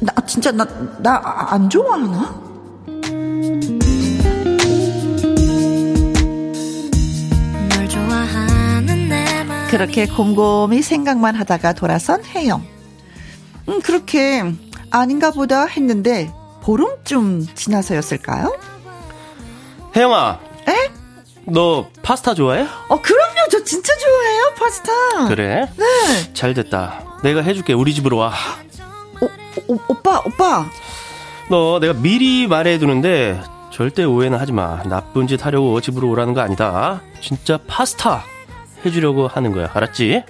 나 0.00 0.12
진짜 0.26 0.52
나, 0.52 0.64
나 0.98 1.22
안 1.52 1.70
좋아하나? 1.70 2.42
그렇게 9.70 10.06
곰곰이 10.06 10.82
생각만 10.82 11.34
하다가 11.34 11.72
돌아선 11.72 12.22
혜영. 12.24 12.62
음, 13.68 13.80
그렇게 13.80 14.42
아닌가 14.92 15.30
보다 15.30 15.64
했는데 15.66 16.32
보름쯤 16.62 17.46
지나서였을까요? 17.54 18.56
혜영아. 19.96 20.38
에? 20.68 20.90
너 21.46 21.88
파스타 22.02 22.34
좋아해? 22.34 22.66
어, 22.88 23.00
그럼요. 23.02 23.48
저 23.50 23.64
진짜 23.64 23.92
좋아해요, 23.96 24.54
파스타. 24.58 25.28
그래? 25.28 25.68
네. 25.76 26.32
잘 26.34 26.54
됐다. 26.54 27.18
내가 27.24 27.40
해줄게. 27.42 27.72
우리 27.72 27.92
집으로 27.94 28.18
와. 28.18 28.32
오, 29.20 29.74
오, 29.74 29.78
오빠, 29.88 30.22
오빠. 30.24 30.66
너 31.48 31.78
내가 31.80 31.94
미리 31.94 32.46
말해두는데 32.46 33.42
절대 33.70 34.04
오해는 34.04 34.38
하지 34.38 34.52
마. 34.52 34.82
나쁜 34.84 35.26
짓 35.26 35.44
하려고 35.44 35.80
집으로 35.80 36.08
오라는 36.10 36.34
거 36.34 36.40
아니다. 36.42 37.00
진짜 37.20 37.58
파스타 37.66 38.24
해주려고 38.84 39.26
하는 39.26 39.52
거야. 39.52 39.70
알았지? 39.74 40.22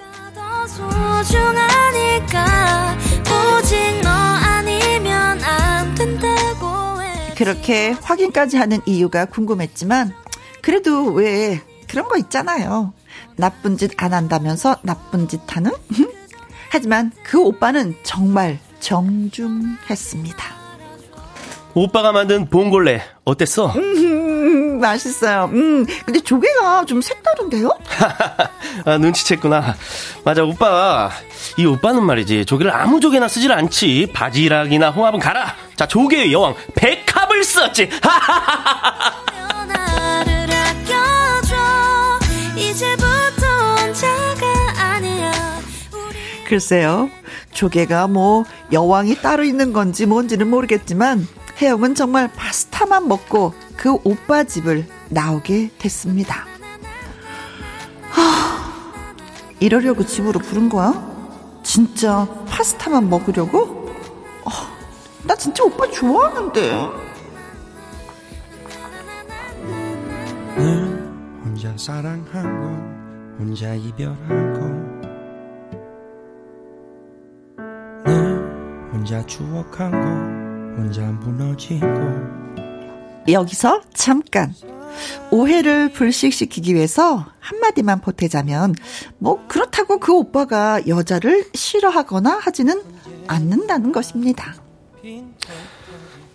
그렇게 7.43 7.91
확인까지 7.91 8.57
하는 8.57 8.79
이유가 8.87 9.25
궁금했지만 9.25 10.13
그래도 10.61 11.07
왜 11.07 11.61
그런 11.89 12.07
거 12.09 12.17
있잖아요. 12.19 12.93
나쁜 13.37 13.77
짓 13.77 13.91
안 14.01 14.15
한다면서 14.15 14.77
나쁜 14.83 15.27
짓 15.27 15.41
하는? 15.49 15.73
하지만 16.71 17.11
그 17.25 17.41
오빠는 17.41 17.97
정말 18.05 18.61
정중했습니다. 18.79 20.63
오빠가 21.75 22.13
만든 22.13 22.49
봉골레 22.49 23.03
어땠어? 23.25 23.73
음, 23.75 24.79
맛있어요. 24.79 25.51
음, 25.53 25.85
근데 26.05 26.21
조개가 26.21 26.85
좀 26.85 27.01
색다른데요? 27.01 27.69
아, 28.85 28.99
눈치챘구나. 28.99 29.75
맞아, 30.25 30.45
오빠. 30.45 31.11
이 31.57 31.65
오빠는 31.65 32.05
말이지, 32.05 32.45
조개를 32.45 32.73
아무 32.75 33.01
조개나 33.01 33.27
쓰질 33.29 33.53
않지. 33.53 34.11
바지락이나 34.13 34.91
홍합은 34.91 35.19
가라. 35.19 35.55
자, 35.77 35.87
조개의 35.89 36.33
여왕, 36.33 36.55
백 36.75 37.07
썼지. 37.45 37.91
글쎄요. 46.49 47.09
조개가 47.53 48.09
뭐 48.09 48.45
여왕이 48.73 49.17
따로 49.23 49.43
있는 49.43 49.73
건지 49.73 50.05
뭔지는 50.05 50.51
모르겠지만 50.51 51.27
혜영은 51.61 51.95
정말 51.95 52.31
파스타만 52.33 53.09
먹고 53.09 53.55
그 53.77 53.97
오빠 54.05 54.45
집을 54.45 54.87
나오게 55.09 55.71
됐습니다. 55.79 56.47
하, 58.11 58.75
이러려고 59.61 60.05
집으로 60.05 60.41
부른 60.41 60.69
거야? 60.69 60.93
진짜 61.63 62.27
파스타만 62.49 63.09
먹으려고? 63.09 63.91
어, 64.45 64.51
나 65.23 65.35
진짜 65.35 65.65
오빠 65.65 65.89
좋아하는데. 65.91 67.12
늘 70.57 71.11
혼자 71.45 71.73
사랑하고 71.77 73.39
혼자 73.39 73.75
이별하고 73.75 74.61
늘 78.05 78.91
혼자 78.93 79.25
추억하고 79.27 79.97
혼자 80.77 81.03
무너지고 81.03 81.87
여기서 83.29 83.81
잠깐 83.95 84.53
오해를 85.31 85.91
불식시키기 85.93 86.75
위해서 86.75 87.27
한마디만 87.41 88.01
보태자면 88.01 88.75
뭐 89.19 89.47
그렇다고 89.49 89.99
그 89.99 90.13
오빠가 90.15 90.87
여자를 90.87 91.47
싫어하거나 91.55 92.39
하지는 92.43 92.83
않는다는 93.27 93.93
것입니다. 93.93 94.55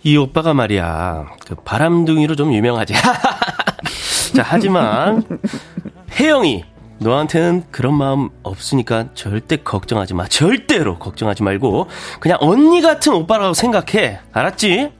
이 0.02 0.16
오빠가 0.16 0.54
말이야 0.54 1.26
그 1.46 1.54
바람둥이로 1.54 2.34
좀 2.34 2.52
유명하지. 2.52 2.94
자 4.34 4.44
하지만 4.46 5.24
혜영이 6.18 6.64
너한테는 6.98 7.64
그런 7.70 7.94
마음 7.94 8.28
없으니까 8.42 9.14
절대 9.14 9.56
걱정하지 9.56 10.14
마. 10.14 10.26
절대로 10.26 10.98
걱정하지 10.98 11.42
말고 11.42 11.88
그냥 12.20 12.38
언니 12.40 12.80
같은 12.80 13.12
오빠라고 13.12 13.54
생각해. 13.54 14.20
알았지? 14.32 14.92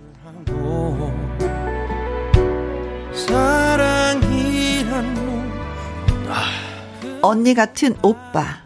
언니 7.20 7.54
같은 7.54 7.96
오빠. 8.02 8.62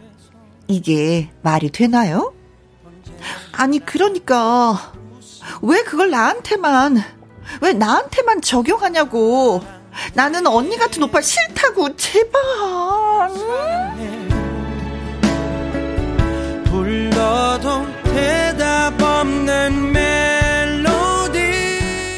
이게 0.67 1.29
말이 1.41 1.69
되나요? 1.69 2.33
아니, 3.51 3.79
그러니까, 3.79 4.93
왜 5.61 5.83
그걸 5.83 6.09
나한테만, 6.11 7.01
왜 7.61 7.73
나한테만 7.73 8.41
적용하냐고. 8.41 9.61
나는 10.13 10.47
언니 10.47 10.77
같은 10.77 11.03
오빠 11.03 11.21
싫다고 11.21 11.95
제발. 11.95 12.41
불러도 16.65 17.85
대답 18.03 19.01
없는 19.01 19.91
멜로디. 19.91 21.39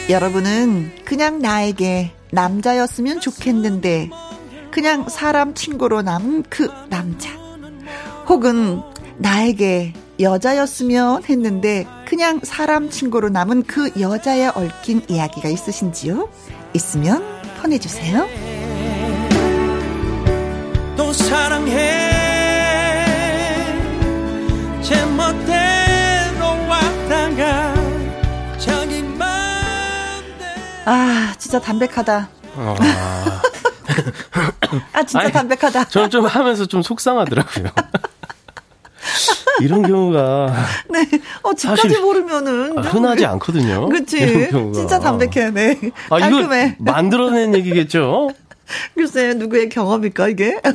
여러분은 0.10 0.92
그냥 1.06 1.40
나에게 1.40 2.12
남자였으면 2.32 3.20
좋겠는데 3.20 4.10
그냥 4.72 5.08
사람 5.10 5.54
친구로 5.54 6.02
남은 6.02 6.44
그 6.50 6.70
남자. 6.90 7.30
혹은 8.28 8.82
나에게 9.18 9.94
여자였으면 10.20 11.24
했는데 11.26 11.86
그냥 12.08 12.40
사람 12.44 12.90
친구로 12.90 13.30
남은 13.30 13.64
그 13.64 13.92
여자에 14.00 14.48
얽힌 14.48 15.04
이야기가 15.08 15.50
있으신지요? 15.50 16.30
있으면 16.74 17.35
보내주세요. 17.66 18.30
또 20.96 21.12
사랑해 21.12 21.74
제 24.84 25.04
멋대로 25.06 26.46
왔다가 26.70 27.74
자기 28.60 29.02
맘대로 29.02 30.52
아 30.86 31.34
진짜 31.40 31.60
담백하다. 31.60 32.30
아, 32.56 32.76
아 34.94 35.04
진짜 35.04 35.20
아니, 35.26 35.32
담백하다. 35.32 35.86
저는 35.86 36.10
좀 36.12 36.26
하면서 36.28 36.68
좀 36.68 36.84
속상하더라고요. 36.84 37.70
이런 39.62 39.82
경우가 39.84 40.54
네, 40.90 41.08
어 41.44 41.54
집까지 41.54 42.00
모르면은 42.00 42.78
흔하지 42.78 43.26
않거든요. 43.26 43.88
그렇지, 43.90 44.50
진짜 44.74 45.00
담백해, 45.00 45.52
네. 45.52 45.80
아, 46.10 46.20
깔끔해. 46.20 46.76
이거 46.80 46.92
만들어낸 46.92 47.56
얘기겠죠? 47.56 48.32
글쎄 48.96 49.34
누구의 49.36 49.70
경험일까 49.70 50.30
이게? 50.30 50.60
아, 50.64 50.72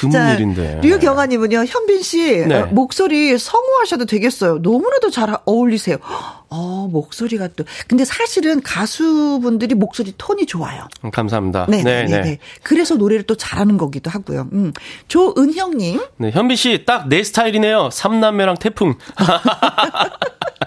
드문 0.00 0.10
자, 0.12 0.34
일인데. 0.34 0.80
류경아님은요, 0.82 1.64
현빈 1.64 2.02
씨 2.02 2.46
네. 2.46 2.62
목소리 2.64 3.36
성우하셔도 3.38 4.06
되겠어요. 4.06 4.58
너무나도 4.58 5.10
잘 5.10 5.36
어울리세요. 5.44 5.96
어 6.50 6.88
목소리가 6.90 7.48
또 7.56 7.64
근데 7.88 8.06
사실은 8.06 8.62
가수분들이 8.62 9.74
목소리 9.74 10.14
톤이 10.16 10.46
좋아요. 10.46 10.88
음, 11.04 11.10
감사합니다. 11.10 11.66
네, 11.68 11.82
네, 11.82 12.04
네, 12.06 12.20
네. 12.22 12.38
그래서 12.62 12.94
노래를 12.94 13.24
또 13.24 13.34
잘하는 13.34 13.76
거기도 13.76 14.08
하고요. 14.10 14.48
음. 14.52 14.72
조은형님. 15.08 16.00
네, 16.16 16.30
현빈 16.30 16.56
씨 16.56 16.84
딱 16.86 17.06
내 17.08 17.22
스타일이네요. 17.22 17.90
삼남매랑 17.92 18.56
태풍. 18.60 18.94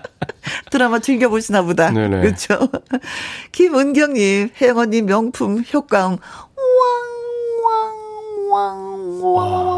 드라마 0.70 1.00
즐겨보시나 1.00 1.62
보다. 1.64 1.92
네네. 1.92 2.22
그렇죠. 2.22 2.70
김은경님, 3.52 4.50
혜영 4.62 4.78
언니 4.78 5.02
명품 5.02 5.64
효과음. 5.74 6.18
저, 8.52 9.71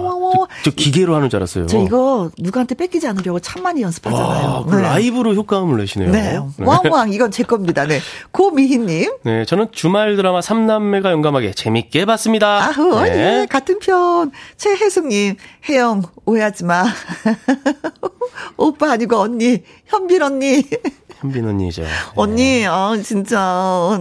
저, 0.63 0.71
기계로 0.71 1.15
하는 1.15 1.29
줄 1.29 1.37
알았어요. 1.37 1.67
저 1.67 1.79
이거 1.79 2.29
누구한테 2.37 2.75
뺏기지 2.75 3.07
않으려고 3.07 3.39
참 3.39 3.63
많이 3.63 3.81
연습하잖아요. 3.81 4.65
아, 4.67 4.75
네. 4.75 4.81
라이브로 4.81 5.33
효과음을 5.35 5.77
내시네요. 5.79 6.11
네. 6.11 6.39
네. 6.57 6.65
왕왕 6.65 7.11
이건 7.13 7.31
제 7.31 7.43
겁니다. 7.43 7.85
네. 7.85 7.99
고미희님. 8.31 9.17
네. 9.23 9.45
저는 9.45 9.67
주말 9.71 10.15
드라마 10.15 10.39
3남매가 10.39 11.11
용감하게 11.11 11.51
재밌게 11.53 12.05
봤습니다. 12.05 12.67
아후, 12.67 13.01
네. 13.01 13.41
예. 13.41 13.47
같은 13.49 13.79
편. 13.79 14.31
최혜숙님, 14.57 15.35
혜영, 15.69 16.03
오해하지 16.25 16.65
마. 16.65 16.85
오빠 18.57 18.91
아니고 18.91 19.17
언니, 19.17 19.63
현빈 19.85 20.21
언니. 20.21 20.63
현빈 21.19 21.47
언니죠. 21.47 21.83
언니, 22.15 22.65
아, 22.67 22.95
진짜. 23.03 23.37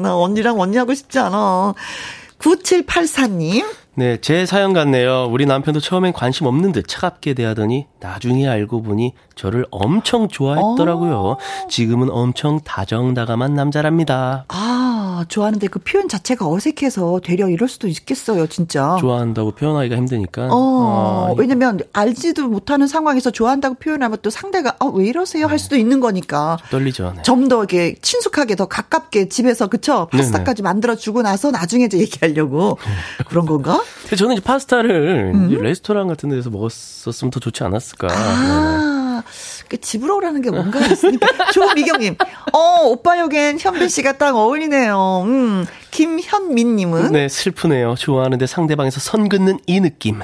나 0.02 0.16
언니랑 0.16 0.58
언니 0.60 0.76
하고 0.76 0.94
싶지 0.94 1.18
않아. 1.18 1.74
9784님. 2.38 3.64
네, 3.94 4.16
제 4.16 4.46
사연 4.46 4.72
같네요. 4.72 5.28
우리 5.30 5.44
남편도 5.44 5.80
처음엔 5.80 6.14
관심 6.14 6.46
없는 6.46 6.72
듯 6.72 6.88
차갑게 6.88 7.34
대하더니 7.34 7.86
나중에 8.00 8.48
알고 8.48 8.82
보니 8.82 9.12
저를 9.34 9.66
엄청 9.70 10.28
좋아했더라고요. 10.28 11.18
어. 11.18 11.36
지금은 11.68 12.08
엄청 12.10 12.60
다정다감한 12.60 13.54
남자랍니다. 13.54 14.46
아, 14.48 14.81
좋아하는데 15.28 15.66
그 15.68 15.78
표현 15.78 16.08
자체가 16.08 16.48
어색해서 16.48 17.20
되려 17.24 17.48
이럴 17.48 17.68
수도 17.68 17.88
있겠어요, 17.88 18.46
진짜. 18.46 18.96
좋아한다고 19.00 19.52
표현하기가 19.52 19.96
힘드니까. 19.96 20.48
어, 20.50 21.28
아, 21.30 21.34
왜냐면 21.36 21.80
알지도 21.92 22.48
못하는 22.48 22.86
상황에서 22.86 23.30
좋아한다고 23.30 23.76
표현하면 23.76 24.18
또 24.22 24.30
상대가 24.30 24.76
아, 24.78 24.90
왜 24.92 25.06
이러세요? 25.06 25.46
할 25.46 25.52
네. 25.52 25.58
수도 25.58 25.76
있는 25.76 26.00
거니까. 26.00 26.58
떨리죠. 26.70 27.12
네. 27.16 27.22
좀더 27.22 27.58
이렇게 27.58 27.94
친숙하게 28.02 28.56
더 28.56 28.66
가깝게 28.66 29.28
집에서 29.28 29.68
그쵸? 29.68 30.08
파스타까지 30.10 30.62
만들어 30.62 30.96
주고 30.96 31.22
나서 31.22 31.50
나중에 31.50 31.84
이제 31.84 31.98
얘기하려고 31.98 32.78
네. 32.84 33.24
그런 33.28 33.46
건가? 33.46 33.82
저는 34.16 34.34
이제 34.34 34.42
파스타를 34.42 35.32
음? 35.34 35.48
레스토랑 35.50 36.08
같은 36.08 36.28
데서 36.28 36.50
먹었었으면 36.50 37.30
더 37.30 37.40
좋지 37.40 37.64
않았을까. 37.64 38.08
아, 38.10 39.22
그 39.61 39.61
집으로 39.78 40.16
오라는 40.16 40.42
게 40.42 40.50
뭔가 40.50 40.80
있으니까. 40.80 41.26
조미경님, 41.52 42.16
어, 42.52 42.82
오빠 42.84 43.18
역엔 43.18 43.58
현빈 43.58 43.88
씨가 43.88 44.18
딱 44.18 44.34
어울리네요. 44.36 45.22
음, 45.24 45.66
김현민님은? 45.90 47.12
네, 47.12 47.28
슬프네요. 47.28 47.94
좋아하는데 47.96 48.46
상대방에서 48.46 49.00
선 49.00 49.28
긋는 49.28 49.58
이 49.66 49.80
느낌. 49.80 50.20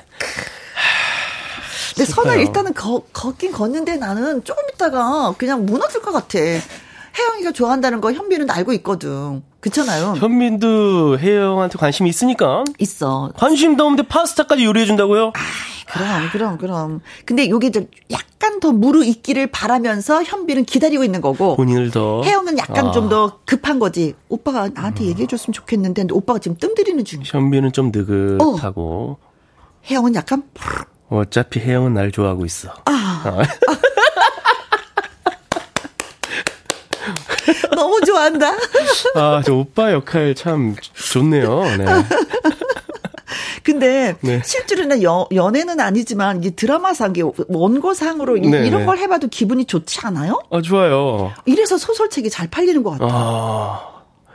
근데 1.95 2.13
선을 2.13 2.39
일단은 2.41 2.75
거, 2.75 3.03
걷긴 3.13 3.51
걷는데 3.53 3.97
나는 3.97 4.45
조금 4.45 4.63
있다가 4.73 5.35
그냥 5.37 5.67
무너질 5.67 6.01
것 6.01 6.13
같아. 6.13 6.39
혜영이가 6.39 7.53
좋아한다는 7.53 8.01
거 8.01 8.13
현빈은 8.13 8.51
알고 8.51 8.73
있거든. 8.75 9.43
그렇잖아요. 9.61 10.15
현빈도 10.17 11.19
혜영한테 11.19 11.79
관심이 11.79 12.09
있으니까. 12.09 12.65
있어. 12.79 13.33
관심도 13.37 13.85
없는데 13.85 14.09
파스타까지 14.09 14.65
요리해 14.65 14.87
준다고요? 14.87 15.33
아, 15.35 15.93
그럼, 15.93 16.29
그럼, 16.31 16.59
그럼. 16.59 17.01
근데 17.25 17.49
요게 17.49 17.73
좀 17.73 17.89
약간 18.11 18.61
더 18.61 18.71
무르익기를 18.73 19.49
바라면서 19.49 20.23
현빈은 20.23 20.65
기다리고 20.65 21.03
있는 21.03 21.21
거고. 21.21 21.57
본인을 21.57 21.91
더. 21.91 22.23
혜영은 22.23 22.57
약간 22.59 22.89
아. 22.89 22.93
좀더 22.93 23.41
급한 23.45 23.79
거지. 23.81 24.15
오빠가 24.29 24.69
나한테 24.69 25.05
얘기해 25.07 25.27
줬으면 25.27 25.53
좋겠는데, 25.53 26.03
근데 26.03 26.15
오빠가 26.15 26.39
지금 26.39 26.57
뜸 26.57 26.75
들이는 26.75 27.05
중이야. 27.05 27.25
현빈은 27.27 27.73
좀 27.73 27.91
느긋하고. 27.93 29.19
혜영은 29.87 30.15
약간, 30.15 30.45
어차피 31.09 31.59
혜영은 31.61 31.95
날 31.95 32.13
좋아하고 32.13 32.45
있어. 32.45 32.69
아. 32.85 33.23
어. 33.27 33.43
너무 37.75 37.98
좋아한다. 38.13 38.53
아, 39.15 39.43
저 39.45 39.55
오빠 39.55 39.93
역할 39.93 40.35
참 40.35 40.75
좋네요. 40.95 41.63
네. 41.77 41.85
근데 43.63 44.15
네. 44.23 44.41
실제로는 44.43 45.03
여, 45.03 45.29
연애는 45.33 45.79
아니지만 45.81 46.43
이 46.43 46.53
드라마상 46.53 47.13
이 47.17 47.23
원고상으로 47.49 48.39
이- 48.39 48.49
네, 48.49 48.67
이런 48.67 48.81
네. 48.81 48.87
걸 48.87 48.99
해봐도 48.99 49.29
기분이 49.29 49.67
좋지 49.67 50.01
않아요? 50.05 50.41
아, 50.51 50.63
좋아요. 50.63 51.33
이래서 51.45 51.77
소설책이 51.77 52.31
잘 52.31 52.49
팔리는 52.49 52.83
것 52.83 52.93
같아. 52.93 53.07
아, 53.11 53.81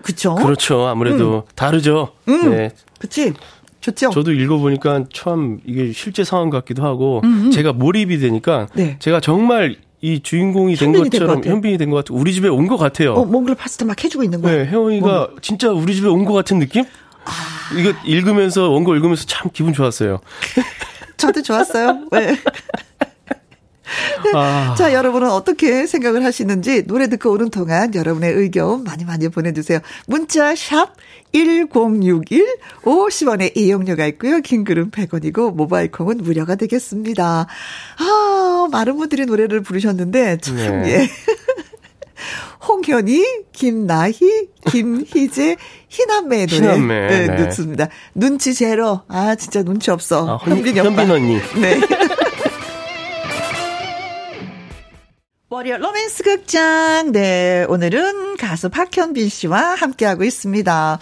그쵸? 0.03 0.35
그렇죠. 0.35 0.85
아무래도 0.85 1.45
다르죠. 1.55 2.09
음. 2.27 2.51
네. 2.51 2.71
그치? 2.99 3.33
좋죠? 3.81 4.11
저도 4.11 4.31
읽어보니까 4.33 5.05
참 5.13 5.59
이게 5.65 5.91
실제 5.93 6.23
상황 6.23 6.49
같기도 6.51 6.83
하고 6.85 7.21
제가 7.51 7.73
몰입이 7.73 8.19
되니까 8.19 8.67
네. 8.75 8.97
제가 8.99 9.19
정말 9.19 9.75
이 10.03 10.19
주인공이 10.21 10.75
된 10.75 10.91
것처럼. 10.91 11.41
현빈이 11.43 11.77
된 11.77 11.89
것 11.89 11.95
같고 11.97 12.15
우리 12.15 12.33
집에 12.33 12.49
온 12.49 12.67
것 12.67 12.77
같아요. 12.77 13.13
어, 13.13 13.25
몽글 13.25 13.55
파스타 13.55 13.85
막 13.85 14.03
해주고 14.03 14.23
있는 14.23 14.41
거야. 14.41 14.53
네, 14.57 14.65
혜영이가 14.65 15.29
진짜 15.41 15.69
우리 15.71 15.95
집에 15.95 16.07
온 16.09 16.25
것 16.25 16.33
같은 16.33 16.59
느낌? 16.59 16.83
이거 17.79 17.93
읽으면서 18.05 18.69
원고 18.69 18.95
읽으면서 18.95 19.25
참 19.25 19.49
기분 19.53 19.73
좋았어요. 19.73 20.19
저도 21.15 21.41
좋았어요. 21.41 22.07
네. 22.11 22.35
아, 24.33 24.75
자, 24.77 24.93
여러분은 24.93 25.29
어떻게 25.29 25.85
생각을 25.85 26.23
하시는지 26.25 26.85
노래 26.87 27.07
듣고 27.07 27.31
오는 27.31 27.49
동안 27.49 27.93
여러분의 27.93 28.33
의견 28.33 28.83
많이 28.83 29.05
많이 29.05 29.29
보내주세요. 29.29 29.79
문자 30.07 30.55
샵 30.55 30.93
1061, 31.33 32.45
50원의 32.83 33.55
이용료가 33.57 34.05
있고요. 34.07 34.39
긴 34.41 34.63
글은 34.63 34.91
100원이고 34.91 35.53
모바일 35.55 35.91
콩은 35.91 36.17
무료가 36.17 36.55
되겠습니다. 36.55 37.47
아, 37.99 38.67
많은 38.71 38.97
분들이 38.97 39.25
노래를 39.25 39.61
부르셨는데 39.61 40.37
참 40.37 40.55
네. 40.55 40.83
예. 40.87 41.09
홍현이, 42.67 43.25
김나희, 43.51 44.47
김희재, 44.69 45.57
희남매의 45.89 46.47
노래. 46.47 46.61
희남매, 46.61 47.07
네, 47.07 47.27
네. 47.27 47.35
듣습니다. 47.49 47.89
눈치 48.15 48.53
제로. 48.53 49.01
아, 49.09 49.35
진짜 49.35 49.63
눈치 49.63 49.91
없어. 49.91 50.35
아, 50.35 50.37
현- 50.45 50.57
현빈이 50.57 50.79
오빠. 50.79 50.89
현빈 50.89 51.11
언니. 51.11 51.37
네. 51.59 51.79
월요 55.53 55.77
로맨스 55.77 56.23
극장. 56.23 57.11
네. 57.11 57.63
오늘은 57.69 58.37
가수 58.37 58.69
박현빈 58.69 59.29
씨와 59.29 59.75
함께하고 59.75 60.23
있습니다. 60.23 60.99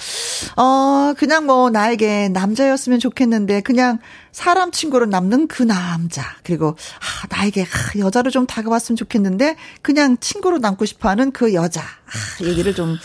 어, 0.57 1.13
그냥 1.17 1.45
뭐 1.45 1.69
나에게 1.69 2.27
남자였으면 2.27 2.99
좋겠는데 2.99 3.61
그냥 3.61 3.99
사람 4.33 4.71
친구로 4.71 5.05
남는 5.05 5.47
그 5.47 5.63
남자. 5.63 6.23
그리고 6.43 6.75
아, 6.99 7.27
나에게 7.33 7.63
아, 7.63 7.97
여자로 7.97 8.29
좀 8.29 8.45
다가왔으면 8.45 8.97
좋겠는데 8.97 9.55
그냥 9.81 10.17
친구로 10.17 10.57
남고 10.57 10.83
싶어 10.83 11.07
하는 11.07 11.31
그 11.31 11.53
여자. 11.53 11.79
아, 11.81 12.43
얘기를 12.43 12.75
좀 12.75 12.97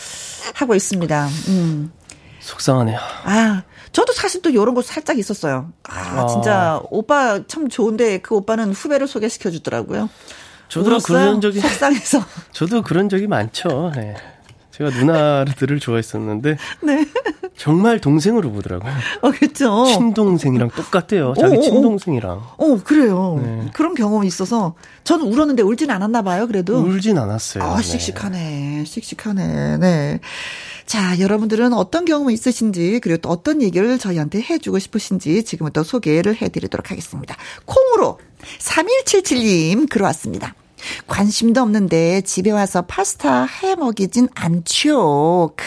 하고 0.53 0.75
있습니다. 0.75 1.29
음. 1.47 1.93
속상하네요. 2.41 2.99
아, 3.23 3.63
저도 3.93 4.11
사실 4.11 4.41
또 4.41 4.49
이런 4.49 4.73
거 4.73 4.81
살짝 4.81 5.17
있었어요. 5.17 5.71
아, 5.83 6.27
진짜 6.27 6.81
오빠 6.89 7.47
참 7.47 7.69
좋은데 7.69 8.17
그 8.17 8.35
오빠는 8.35 8.73
후배를 8.73 9.07
소개시켜 9.07 9.49
주더라고요. 9.49 10.09
저도. 10.69 10.99
그런 10.99 11.41
적이 11.41 11.59
속상해서. 11.59 12.23
저도 12.51 12.81
그런 12.81 13.09
적이 13.09 13.27
많죠. 13.27 13.91
네. 13.95 14.15
제가 14.71 14.91
누나들을 14.91 15.79
좋아했었는데 15.79 16.57
네. 16.83 17.05
정말 17.57 17.99
동생으로 17.99 18.51
보더라고요. 18.51 18.93
어, 19.21 19.31
그렇죠. 19.31 19.85
친동생이랑 19.85 20.69
똑같대요. 20.69 21.33
자기 21.39 21.55
오, 21.55 21.57
오, 21.57 21.59
오. 21.59 21.63
친동생이랑. 21.63 22.43
어, 22.57 22.79
그래요. 22.83 23.41
네. 23.43 23.71
그런 23.73 23.95
경험이 23.95 24.27
있어서 24.27 24.75
저는 25.03 25.25
울었는데 25.25 25.63
울진 25.63 25.89
않았나 25.89 26.21
봐요. 26.21 26.45
그래도. 26.45 26.77
울진 26.77 27.17
않았어요. 27.17 27.63
아, 27.63 27.77
네. 27.77 27.81
씩씩하네. 27.81 28.83
씩씩하네. 28.85 29.77
네. 29.77 30.19
자, 30.85 31.19
여러분들은 31.19 31.73
어떤 31.73 32.05
경험 32.05 32.29
있으신지, 32.29 32.99
그리고 33.01 33.17
또 33.17 33.29
어떤 33.29 33.61
얘기를 33.63 33.97
저희한테 33.97 34.41
해주고 34.41 34.77
싶으신지 34.79 35.43
지금부터 35.43 35.83
소개를 35.83 36.39
해드리도록 36.41 36.91
하겠습니다. 36.91 37.35
콩으로 37.65 38.19
3177님 38.59 39.89
글 39.89 40.01
왔습니다. 40.03 40.53
관심도 41.07 41.61
없는데 41.61 42.21
집에 42.21 42.51
와서 42.51 42.83
파스타 42.83 43.45
해 43.45 43.75
먹이진 43.75 44.29
않죠. 44.35 45.53
크. 45.55 45.65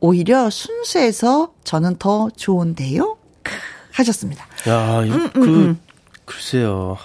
오히려 0.00 0.50
순수해서 0.50 1.52
저는 1.64 1.96
더 1.98 2.28
좋은데요. 2.36 3.16
크. 3.42 3.52
하셨습니다. 3.92 4.46
야, 4.68 5.04
이- 5.04 5.10
음, 5.10 5.30
그 5.32 5.76
글쎄요. 6.24 6.96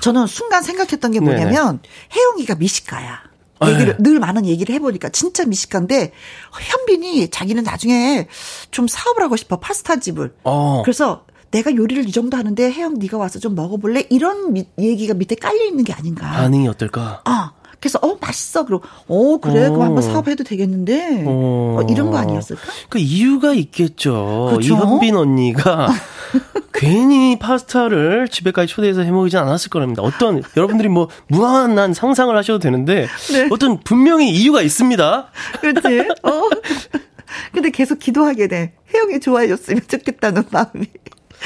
저는 0.00 0.26
순간 0.26 0.62
생각했던 0.62 1.12
게 1.12 1.20
뭐냐면 1.20 1.80
혜영이가 2.14 2.54
미식가야. 2.56 3.22
얘기를 3.68 3.96
늘 3.98 4.18
많은 4.18 4.44
얘기를 4.44 4.74
해보니까 4.74 5.08
진짜 5.08 5.46
미식가인데 5.46 6.12
현빈이 6.60 7.30
자기는 7.30 7.62
나중에 7.62 8.28
좀 8.70 8.86
사업을 8.86 9.22
하고 9.22 9.36
싶어 9.36 9.58
파스타 9.58 9.96
집을. 9.98 10.34
어. 10.44 10.82
그래서 10.84 11.24
내가 11.50 11.74
요리를 11.74 12.06
이 12.08 12.12
정도 12.12 12.36
하는데 12.36 12.70
혜영 12.70 12.94
네가 12.98 13.16
와서 13.18 13.38
좀 13.38 13.54
먹어볼래? 13.54 14.06
이런 14.10 14.52
미- 14.52 14.66
얘기가 14.78 15.14
밑에 15.14 15.34
깔려 15.36 15.64
있는 15.64 15.84
게 15.84 15.92
아닌가. 15.92 16.30
반응이 16.30 16.68
어떨까? 16.68 17.22
아 17.24 17.52
그래서 17.80 17.98
어 18.02 18.16
맛있어. 18.20 18.64
그리고 18.64 18.82
어 19.06 19.38
그래 19.38 19.68
그럼 19.68 19.80
어. 19.80 19.84
한번 19.84 20.02
사업해도 20.02 20.44
되겠는데. 20.44 21.24
어. 21.26 21.78
어, 21.80 21.86
이런 21.90 22.10
거 22.10 22.18
아니었을까? 22.18 22.62
그 22.88 22.98
이유가 22.98 23.52
있겠죠. 23.54 24.52
그쵸? 24.58 24.74
이 24.74 24.76
현빈 24.76 25.14
언니가 25.16 25.88
괜히 26.72 27.38
파스타를 27.38 28.28
집에까지 28.28 28.66
초대해서 28.72 29.02
해먹이지 29.02 29.36
않았을 29.36 29.70
거랍니다. 29.70 30.02
어떤 30.02 30.42
여러분들이 30.56 30.88
뭐 30.88 31.08
무한한 31.28 31.94
상상을 31.94 32.36
하셔도 32.36 32.58
되는데 32.58 33.06
네. 33.32 33.48
어떤 33.50 33.78
분명히 33.80 34.30
이유가 34.30 34.60
있습니다. 34.62 35.28
그렇지. 35.60 36.08
어. 36.22 36.50
근데 37.52 37.70
계속 37.70 37.98
기도하게 37.98 38.48
돼. 38.48 38.72
혜영이 38.94 39.20
좋아해줬으면 39.20 39.82
좋겠다는 39.88 40.44
마음이. 40.50 40.86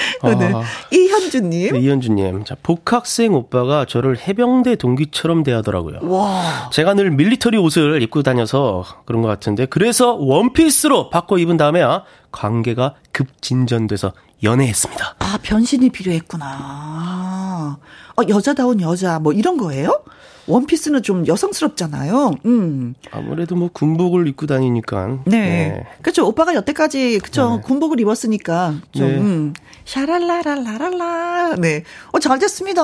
오늘 0.22 0.54
아. 0.54 0.62
이현주님. 0.92 1.72
네, 1.74 1.78
이현주님, 1.80 2.44
자 2.44 2.56
복학생 2.62 3.34
오빠가 3.34 3.84
저를 3.84 4.18
해병대 4.18 4.76
동기처럼 4.76 5.42
대하더라고요. 5.42 6.00
와. 6.02 6.70
제가 6.72 6.94
늘 6.94 7.10
밀리터리 7.10 7.58
옷을 7.58 8.02
입고 8.02 8.22
다녀서 8.22 8.84
그런 9.04 9.22
것 9.22 9.28
같은데 9.28 9.66
그래서 9.66 10.14
원피스로 10.14 11.10
바꿔 11.10 11.38
입은 11.38 11.56
다음에야 11.56 12.04
관계가 12.32 12.94
급진전돼서 13.12 14.12
연애했습니다. 14.42 15.16
아, 15.18 15.38
변신이 15.42 15.90
필요했구나. 15.90 17.78
어, 18.16 18.22
여자다운 18.28 18.80
여자, 18.80 19.18
뭐 19.18 19.32
이런 19.32 19.56
거예요? 19.56 20.02
원피스는 20.50 21.02
좀 21.02 21.26
여성스럽잖아요. 21.26 22.32
음. 22.46 22.94
아무래도 23.10 23.54
뭐 23.56 23.70
군복을 23.72 24.26
입고 24.28 24.46
다니니까. 24.46 25.20
네. 25.26 25.86
그렇죠. 26.02 26.26
오빠가 26.26 26.54
여태까지, 26.54 27.20
그쵸. 27.20 27.56
네. 27.56 27.62
군복을 27.62 28.00
입었으니까. 28.00 28.74
좀, 28.92 29.08
네. 29.08 29.18
음. 29.18 29.54
샤랄라랄라랄라. 29.84 31.56
네. 31.58 31.84
어, 32.12 32.18
잘 32.18 32.38
됐습니다. 32.38 32.82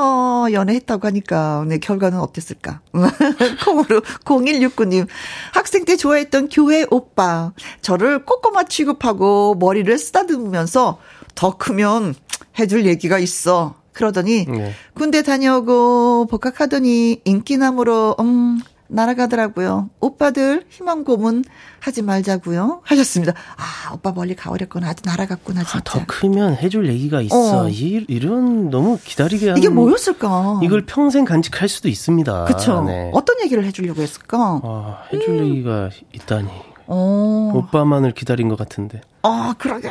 연애했다고 0.52 1.06
하니까. 1.06 1.64
네. 1.68 1.78
결과는 1.78 2.18
어땠을까? 2.20 2.80
콩으로 3.64 4.00
0169님. 4.24 5.06
학생 5.52 5.84
때 5.84 5.96
좋아했던 5.96 6.48
교회 6.48 6.84
오빠. 6.90 7.52
저를 7.82 8.24
꼬꼬마 8.24 8.64
취급하고 8.64 9.54
머리를 9.56 9.96
쓰다듬으면서 9.98 10.98
더 11.34 11.56
크면 11.56 12.14
해줄 12.58 12.86
얘기가 12.86 13.18
있어. 13.18 13.74
그러더니 13.96 14.44
네. 14.44 14.72
군대 14.92 15.22
다녀오고 15.22 16.26
복학하더니 16.26 17.22
인기남으로 17.24 18.16
음 18.20 18.60
날아가더라고요. 18.88 19.88
오빠들 20.00 20.64
희망 20.68 21.02
고문 21.02 21.44
하지 21.80 22.02
말자고요. 22.02 22.82
하셨습니다. 22.84 23.32
아 23.56 23.94
오빠 23.94 24.12
멀리 24.12 24.36
가버렸구나. 24.36 24.88
아주 24.90 25.02
날아갔구나 25.06 25.62
아, 25.62 25.64
진짜. 25.64 25.80
더 25.82 26.04
크면 26.06 26.56
해줄 26.56 26.88
얘기가 26.88 27.22
있어. 27.22 27.64
어. 27.64 27.68
이, 27.70 28.04
이런 28.06 28.68
너무 28.68 28.98
기다리게 29.02 29.48
하는. 29.48 29.58
이게 29.58 29.70
뭐였을까? 29.70 30.60
이걸 30.62 30.84
평생 30.84 31.24
간직할 31.24 31.68
수도 31.68 31.88
있습니다. 31.88 32.44
그쵸. 32.44 32.84
네. 32.84 33.10
어떤 33.14 33.40
얘기를 33.40 33.64
해주려고 33.64 34.02
했을까? 34.02 34.60
아, 34.62 35.02
해줄 35.10 35.38
얘기가 35.38 35.88
있다니. 36.12 36.48
어. 36.86 37.52
오빠만을 37.54 38.12
기다린 38.12 38.48
것 38.50 38.58
같은데. 38.58 39.00
아 39.22 39.54
그러게. 39.58 39.88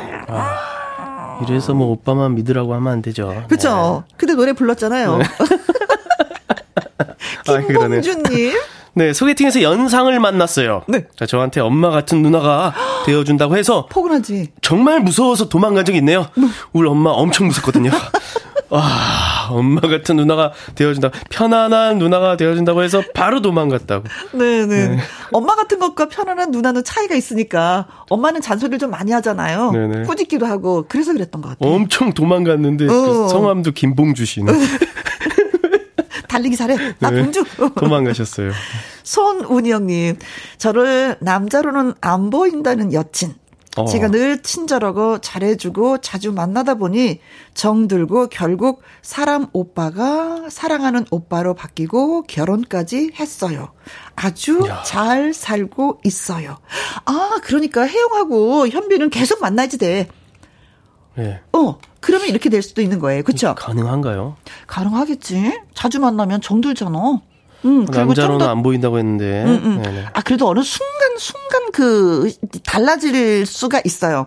이래서 1.42 1.74
뭐 1.74 1.88
오빠만 1.88 2.34
믿으라고 2.34 2.74
하면 2.74 2.92
안 2.92 3.02
되죠. 3.02 3.44
그쵸. 3.48 4.04
근데 4.16 4.34
노래 4.34 4.52
불렀잖아요. 4.52 5.18
네. 5.18 5.24
아, 7.48 7.60
그러네. 7.66 8.00
김봉준님. 8.00 8.52
네, 8.94 9.12
소개팅에서 9.12 9.60
연상을 9.60 10.18
만났어요. 10.18 10.84
네. 10.88 11.04
자, 11.16 11.26
저한테 11.26 11.60
엄마 11.60 11.90
같은 11.90 12.22
누나가 12.22 12.72
되어준다고 13.04 13.56
해서 13.58 13.86
포근하지. 13.92 14.52
정말 14.62 15.00
무서워서 15.00 15.48
도망간 15.50 15.84
적이 15.84 15.98
있네요. 15.98 16.26
우리 16.72 16.88
엄마 16.88 17.10
엄청 17.10 17.46
무섭거든요. 17.46 17.90
와, 18.68 19.48
엄마 19.50 19.80
같은 19.80 20.16
누나가 20.16 20.52
되어준다. 20.74 21.10
편안한 21.30 21.98
누나가 21.98 22.36
되어준다고 22.36 22.82
해서 22.82 23.02
바로 23.14 23.40
도망갔다고. 23.40 24.04
네네. 24.32 24.88
네. 24.88 24.98
엄마 25.32 25.54
같은 25.54 25.78
것과 25.78 26.08
편안한 26.08 26.50
누나는 26.50 26.82
차이가 26.84 27.14
있으니까 27.14 27.86
엄마는 28.10 28.40
잔소리를 28.40 28.78
좀 28.78 28.90
많이 28.90 29.12
하잖아요. 29.12 29.70
네네. 29.72 30.02
꾸짖기도 30.06 30.46
하고 30.46 30.84
그래서 30.88 31.12
그랬던 31.12 31.42
것 31.42 31.50
같아요. 31.50 31.72
엄청 31.72 32.12
도망갔는데 32.12 32.86
그 32.86 32.92
어. 32.92 33.22
그 33.24 33.28
성함도 33.28 33.72
김봉주 33.72 34.24
씨는. 34.24 34.54
달리기 36.28 36.56
잘해. 36.56 36.76
나 36.98 37.10
네. 37.10 37.22
봉주. 37.22 37.44
도망가셨어요. 37.76 38.50
손운영님, 39.04 40.16
저를 40.58 41.16
남자로는 41.20 41.94
안 42.00 42.30
보인다는 42.30 42.92
여친. 42.92 43.34
어. 43.76 43.84
제가 43.84 44.08
늘 44.08 44.42
친절하고 44.42 45.18
잘해주고 45.18 45.98
자주 45.98 46.32
만나다 46.32 46.74
보니 46.74 47.20
정들고 47.54 48.28
결국 48.28 48.82
사람 49.02 49.46
오빠가 49.52 50.48
사랑하는 50.48 51.04
오빠로 51.10 51.54
바뀌고 51.54 52.22
결혼까지 52.22 53.12
했어요. 53.18 53.72
아주 54.14 54.66
야. 54.66 54.82
잘 54.84 55.34
살고 55.34 56.00
있어요. 56.04 56.58
아, 57.04 57.38
그러니까 57.42 57.86
혜영하고 57.86 58.68
현빈은 58.68 59.10
계속 59.10 59.40
만나야지 59.40 59.78
돼. 59.78 60.08
예. 61.18 61.40
어, 61.52 61.78
그러면 62.00 62.28
이렇게 62.28 62.48
될 62.48 62.62
수도 62.62 62.82
있는 62.82 62.98
거예요. 62.98 63.22
그쵸? 63.22 63.54
가능한가요? 63.56 64.36
가능하겠지. 64.66 65.60
자주 65.74 66.00
만나면 66.00 66.40
정들잖아. 66.40 67.20
음, 67.64 67.84
남자로는 67.86 68.46
안 68.46 68.62
보인다고 68.62 68.98
했는데. 68.98 69.44
음, 69.44 69.82
음. 69.84 70.04
아, 70.12 70.20
그래도 70.22 70.48
어느 70.48 70.62
순간, 70.62 70.95
순간 71.18 71.72
그, 71.72 72.30
달라질 72.64 73.46
수가 73.46 73.80
있어요. 73.84 74.26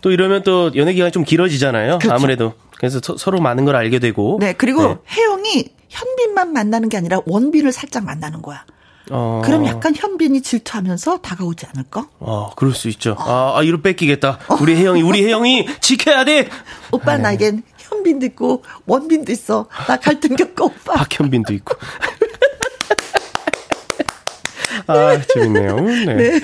또 0.00 0.10
이러면 0.10 0.42
또 0.42 0.70
연애 0.76 0.92
기간이 0.92 1.12
좀 1.12 1.24
길어지잖아요. 1.24 1.98
그렇죠. 1.98 2.14
아무래도. 2.14 2.54
그래서 2.78 3.00
서, 3.02 3.30
로 3.30 3.40
많은 3.40 3.64
걸 3.64 3.74
알게 3.76 3.98
되고. 3.98 4.38
네, 4.40 4.52
그리고 4.52 4.86
네. 4.86 4.96
혜영이 5.16 5.68
현빈만 5.88 6.52
만나는 6.52 6.88
게 6.88 6.96
아니라 6.96 7.20
원빈을 7.26 7.72
살짝 7.72 8.04
만나는 8.04 8.42
거야. 8.42 8.64
어. 9.10 9.42
그럼 9.44 9.66
약간 9.66 9.94
현빈이 9.96 10.42
질투하면서 10.42 11.18
다가오지 11.18 11.66
않을까? 11.74 12.08
어, 12.18 12.50
그럴 12.54 12.74
수 12.74 12.88
있죠. 12.88 13.16
어. 13.18 13.24
아, 13.30 13.58
아, 13.58 13.62
이로 13.62 13.80
뺏기겠다. 13.80 14.38
우리 14.60 14.76
혜영이, 14.76 15.02
우리 15.02 15.24
혜영이 15.24 15.66
지켜야 15.80 16.24
돼! 16.24 16.48
오빠 16.92 17.16
네. 17.16 17.22
나에겐 17.22 17.62
현빈도 17.78 18.26
있고, 18.26 18.62
원빈도 18.86 19.32
있어. 19.32 19.66
나 19.86 19.96
갈등 19.96 20.36
겪고, 20.36 20.66
오빠. 20.66 20.94
박현빈도 20.94 21.54
있고. 21.54 21.74
아, 24.86 25.20
재밌네요. 25.34 25.76
네. 25.80 26.14
네. 26.14 26.40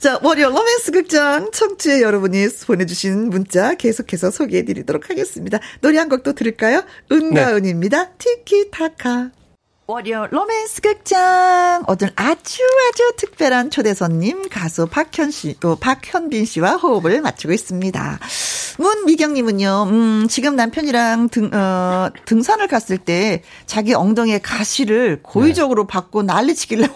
자, 0.00 0.18
월요 0.22 0.50
로맨스 0.50 0.92
극장 0.92 1.50
청취자 1.50 2.00
여러분이 2.00 2.48
보내주신 2.66 3.30
문자 3.30 3.74
계속해서 3.74 4.30
소개해 4.30 4.64
드리도록 4.64 5.10
하겠습니다. 5.10 5.58
노래 5.80 5.98
한곡또 5.98 6.34
들을까요? 6.34 6.82
은가은입니다. 7.10 8.04
네. 8.04 8.10
티키타카. 8.18 9.30
월요 9.86 10.28
로맨스 10.30 10.80
극장 10.80 11.84
오늘 11.86 12.10
아주 12.16 12.62
아주 12.88 13.12
특별한 13.18 13.68
초대 13.68 13.92
손님 13.92 14.48
가수 14.48 14.86
박현 14.86 15.30
씨, 15.30 15.56
또 15.60 15.76
박현빈 15.76 16.46
씨와 16.46 16.76
호흡을 16.76 17.20
맞추고 17.20 17.52
있습니다. 17.52 18.18
문미경님은요, 18.78 19.86
음, 19.90 20.26
지금 20.30 20.56
남편이랑 20.56 21.28
등, 21.28 21.50
어, 21.52 22.08
등산을 22.24 22.66
갔을 22.66 22.96
때 22.96 23.42
자기 23.66 23.92
엉덩이에 23.92 24.38
가시를 24.38 25.20
고의적으로 25.22 25.82
네. 25.82 25.86
받고 25.88 26.22
난리치길래 26.22 26.88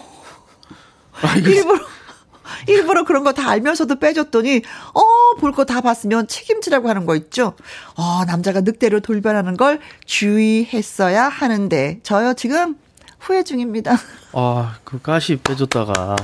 아, 1.21 1.35
일부러 1.35 1.79
일부러 2.67 3.03
그런 3.05 3.23
거 3.23 3.31
다 3.33 3.49
알면서도 3.49 3.99
빼줬더니 3.99 4.61
어 4.93 5.19
볼 5.39 5.51
거 5.53 5.63
다 5.65 5.81
봤으면 5.81 6.27
책임지라고 6.27 6.89
하는 6.89 7.05
거 7.05 7.15
있죠. 7.15 7.53
어 7.95 8.25
남자가 8.25 8.61
늑대로 8.61 8.99
돌변하는 8.99 9.55
걸 9.57 9.79
주의했어야 10.05 11.29
하는데 11.29 11.99
저요 12.03 12.33
지금 12.33 12.75
후회 13.19 13.43
중입니다. 13.43 13.97
아그 14.33 15.01
가시 15.01 15.37
빼줬다가 15.37 16.15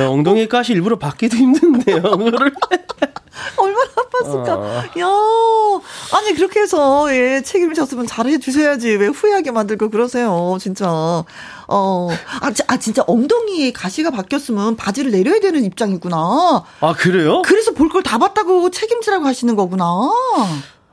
야, 0.00 0.08
엉덩이 0.08 0.48
가시 0.48 0.72
일부러 0.72 0.98
받기도 0.98 1.36
힘든데요. 1.36 2.02
그거를 2.02 2.52
얼마나 3.56 3.90
아팠을까. 3.92 4.48
어. 4.48 4.76
야, 5.00 6.18
아니 6.18 6.34
그렇게 6.34 6.60
해서 6.60 7.06
예 7.14 7.40
책임을 7.42 7.74
졌으면 7.74 8.06
잘해 8.06 8.38
주셔야지 8.38 8.90
왜 8.96 9.06
후회하게 9.06 9.50
만들고 9.50 9.88
그러세요, 9.90 10.58
진짜. 10.60 10.88
어, 10.88 12.08
아, 12.40 12.52
아 12.68 12.76
진짜 12.78 13.02
엉덩이에 13.06 13.72
가시가 13.72 14.10
바뀌었으면 14.10 14.76
바지를 14.76 15.10
내려야 15.12 15.40
되는 15.40 15.64
입장이구나. 15.64 16.64
아 16.80 16.92
그래요? 16.94 17.42
그래서 17.42 17.72
볼 17.72 17.88
걸 17.88 18.02
다 18.02 18.18
봤다고 18.18 18.70
책임지라고 18.70 19.24
하시는 19.24 19.54
거구나. 19.56 19.84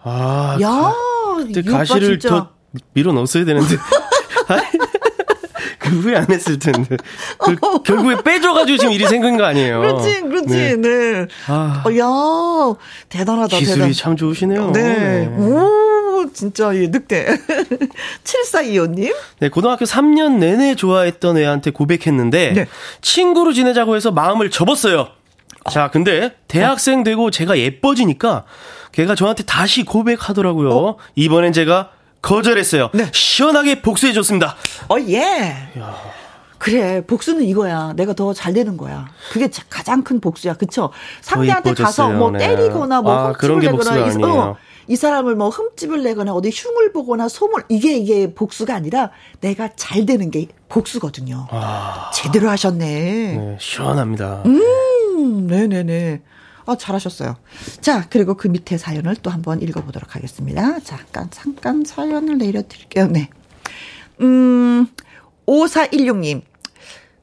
아, 0.04 0.58
야, 0.62 0.70
가, 1.72 1.78
가시를 1.80 2.20
더 2.20 2.50
밀어 2.94 3.12
넣었어야 3.12 3.44
되는데. 3.46 3.76
그 5.90 6.00
후회 6.00 6.16
안 6.16 6.28
했을 6.30 6.60
텐데. 6.60 6.98
그, 7.38 7.56
결국에 7.84 8.22
빼줘가지고 8.24 8.78
지금 8.78 8.94
일이 8.94 9.08
생긴 9.08 9.38
거 9.38 9.46
아니에요. 9.46 9.80
그렇지, 9.80 10.22
그렇지, 10.22 10.48
네. 10.48 10.76
네. 10.76 11.28
아, 11.48 11.84
어, 11.86 11.98
야 11.98 12.76
대단하다, 13.10 13.58
기술이 13.58 13.80
대단. 13.80 13.94
참 13.94 14.16
좋으시네요. 14.16 14.72
네. 14.72 14.82
네. 14.82 15.28
오, 15.28 16.30
진짜, 16.34 16.76
예, 16.76 16.88
늑대. 16.88 17.26
7425님. 18.24 19.16
네, 19.40 19.50
고등학교 19.50 19.86
3년 19.86 20.38
내내 20.38 20.76
좋아했던 20.76 21.38
애한테 21.38 21.72
고백했는데, 21.72 22.54
네. 22.54 22.66
친구로 23.02 23.54
지내자고 23.54 23.96
해서 23.96 24.12
마음을 24.12 24.50
접었어요. 24.50 25.10
자, 25.70 25.90
근데 25.92 26.36
대학생 26.48 27.04
되고 27.04 27.32
제가 27.32 27.58
예뻐지니까 27.58 28.46
걔가 28.92 29.16
저한테 29.16 29.44
다시 29.44 29.84
고백하더라고요. 29.84 30.70
어? 30.72 30.98
이번엔 31.16 31.54
제가 31.54 31.92
거절했어요. 32.22 32.90
네. 32.94 33.10
시원하게 33.14 33.82
복수해줬습니다. 33.82 34.56
어, 34.90 34.96
예. 35.08 35.70
야. 35.80 35.96
그래, 36.58 37.02
복수는 37.06 37.44
이거야. 37.44 37.94
내가 37.96 38.14
더 38.14 38.34
잘 38.34 38.54
되는 38.54 38.76
거야. 38.76 39.08
그게 39.32 39.50
가장 39.70 40.04
큰 40.04 40.20
복수야. 40.20 40.56
그쵸? 40.56 40.92
상대한테 41.22 41.74
가서 41.74 42.10
뭐 42.10 42.32
네. 42.32 42.40
때리거나 42.40 43.02
뭐 43.02 43.12
아, 43.14 43.32
흠집을 43.32 43.60
내거나 43.62 43.98
이, 44.10 44.24
어, 44.24 44.58
이 44.88 44.96
사람을 44.98 45.36
뭐 45.36 45.48
흠집을 45.50 46.04
내거나 46.04 46.34
어디 46.34 46.50
흉을 46.50 46.92
보거나 46.92 47.30
소문, 47.30 47.64
이게, 47.70 47.96
이게 47.96 48.34
복수가 48.34 48.76
아니라 48.76 49.12
내가 49.40 49.70
잘 49.78 50.06
되는 50.06 50.30
게 50.32 50.48
복수거든요. 50.68 51.48
아, 51.50 52.12
제대로 52.14 52.50
하셨네. 52.50 52.86
네, 52.86 53.58
시원합니다. 53.62 54.44
음, 54.46 55.48
네네네. 55.48 56.22
어, 56.70 56.78
잘하셨어요. 56.78 57.36
자, 57.82 58.08
그리고 58.10 58.36
그 58.36 58.48
밑에 58.48 58.78
사연을 58.78 59.16
또 59.24 59.32
한번 59.32 59.60
읽어보도록 59.60 60.16
하겠습니다. 60.16 60.80
잠깐, 60.82 61.28
잠깐 61.32 61.84
사연을 61.84 62.38
내려드릴게요. 62.38 63.08
네. 63.08 63.30
음, 64.22 64.86
5416님. 65.48 66.44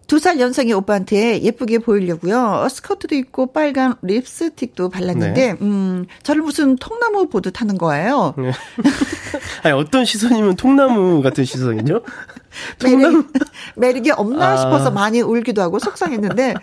두 0.06 0.20
살 0.20 0.38
연상의 0.38 0.72
오빠한테 0.72 1.42
예쁘게 1.42 1.78
보이려고요. 1.78 2.68
스커트도 2.70 3.16
입고 3.16 3.52
빨간 3.52 3.94
립스틱도 4.02 4.88
발랐는데, 4.88 5.52
네. 5.54 5.58
음, 5.60 6.06
저를 6.22 6.42
무슨 6.42 6.76
통나무 6.76 7.28
보듯 7.28 7.60
하는 7.60 7.76
거예요. 7.76 8.34
네. 8.38 8.52
아니, 9.64 9.74
어떤 9.74 10.04
시선이면 10.04 10.56
통나무 10.56 11.22
같은 11.22 11.44
시선이죠? 11.44 12.02
매력, 12.84 13.26
매력 13.74 14.06
이 14.06 14.10
없나 14.12 14.52
아. 14.52 14.56
싶어서 14.56 14.92
많이 14.92 15.20
울기도 15.20 15.60
하고 15.60 15.80
속상했는데, 15.80 16.54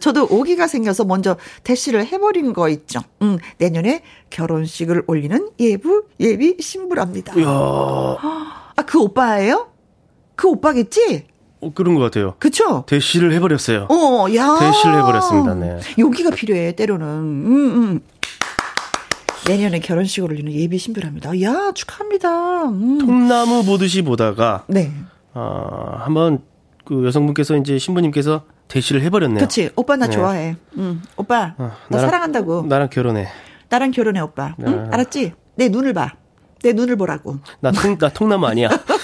저도 0.00 0.26
오기가 0.30 0.66
생겨서 0.66 1.04
먼저 1.04 1.36
대시를 1.64 2.06
해버린 2.06 2.54
거 2.54 2.70
있죠. 2.70 3.00
음, 3.20 3.38
내년에 3.58 4.02
결혼식을 4.30 5.04
올리는 5.06 5.50
예부, 5.60 6.04
예비 6.18 6.56
신부랍니다. 6.60 7.34
이야. 7.38 7.46
아, 8.76 8.82
그 8.86 8.98
오빠예요? 9.00 9.68
그 10.34 10.48
오빠겠지? 10.48 11.26
어, 11.60 11.72
그런 11.74 11.94
것 11.94 12.00
같아요. 12.00 12.34
그쵸? 12.38 12.84
대시를 12.86 13.32
해버렸어요. 13.32 13.88
어, 13.90 14.26
야. 14.34 14.56
대시를 14.60 14.98
해버렸습니다, 14.98 15.54
네. 15.54 15.80
용기가 15.98 16.30
필요해, 16.30 16.72
때로는. 16.72 17.06
음, 17.06 17.54
음. 17.74 18.00
내년에 19.46 19.80
결혼식을 19.80 20.30
올리는 20.30 20.52
예비 20.52 20.78
신부랍니다. 20.78 21.40
야, 21.42 21.72
축하합니다. 21.74 22.64
음. 22.66 22.98
통나무 22.98 23.64
보듯이 23.64 24.02
보다가. 24.02 24.64
네. 24.68 24.92
어, 25.34 25.96
한번 26.00 26.40
그 26.84 27.04
여성분께서 27.06 27.56
이제 27.56 27.78
신부님께서 27.78 28.42
대시를 28.68 29.02
해버렸네요. 29.02 29.40
그치. 29.40 29.70
오빠 29.76 29.96
나 29.96 30.06
네. 30.06 30.12
좋아해. 30.12 30.56
응. 30.76 31.00
오빠, 31.16 31.54
어, 31.56 31.72
나 31.88 31.96
나랑, 31.96 32.06
사랑한다고. 32.10 32.66
나랑 32.68 32.90
결혼해. 32.90 33.26
나랑 33.70 33.90
결혼해, 33.90 34.20
오빠. 34.20 34.54
응? 34.66 34.84
네. 34.84 34.88
알았지? 34.92 35.32
내 35.56 35.68
눈을 35.68 35.94
봐. 35.94 36.12
내 36.62 36.72
눈을 36.72 36.96
보라고. 36.96 37.38
나 37.60 37.70
통, 37.72 37.96
나 37.98 38.08
통나무 38.10 38.46
아니야. 38.46 38.68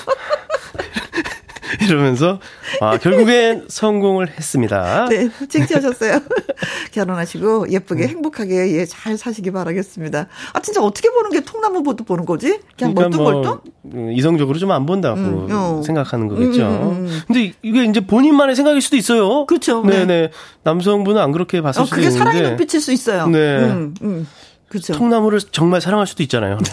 이러면서 1.88 2.40
아, 2.80 2.98
결국엔 2.98 3.66
성공을 3.70 4.28
했습니다. 4.28 5.06
네, 5.08 5.30
쟁취하셨어요. 5.48 6.20
결혼하시고 6.92 7.70
예쁘게 7.70 8.04
음. 8.04 8.08
행복하게 8.08 8.76
예, 8.76 8.84
잘 8.84 9.16
사시기 9.16 9.50
바라겠습니다. 9.50 10.26
아 10.52 10.60
진짜 10.60 10.82
어떻게 10.82 11.10
보는 11.10 11.30
게 11.30 11.40
통나무보도 11.40 12.04
보는 12.04 12.26
거지? 12.26 12.58
그냥 12.76 12.94
그러니까 12.94 13.16
멀뚱멀뚱? 13.22 13.60
뭐, 13.82 14.10
이성적으로 14.10 14.58
좀 14.58 14.74
안 14.74 14.86
본다고 14.86 15.18
음, 15.20 15.48
어. 15.50 15.82
생각하는 15.84 16.28
거겠죠. 16.28 16.62
음, 16.62 16.82
음, 16.82 17.06
음, 17.06 17.20
근데 17.26 17.52
이게 17.62 17.84
이제 17.84 18.00
본인만의 18.00 18.56
생각일 18.56 18.80
수도 18.80 18.96
있어요. 18.96 19.46
그렇죠. 19.46 19.82
네네. 19.82 20.04
네. 20.06 20.30
남성분은 20.64 21.20
안 21.20 21.32
그렇게 21.32 21.60
봤을 21.60 21.82
어, 21.82 21.84
수도 21.84 21.96
있는데. 22.00 22.18
그게 22.18 22.18
사랑의 22.18 22.42
눈빛일 22.42 22.80
수 22.80 22.92
있어요. 22.92 23.26
네. 23.28 23.90
그렇죠. 24.68 24.94
통나무를 24.94 25.40
정말 25.52 25.80
사랑할 25.80 26.06
수도 26.06 26.22
있잖아요. 26.22 26.58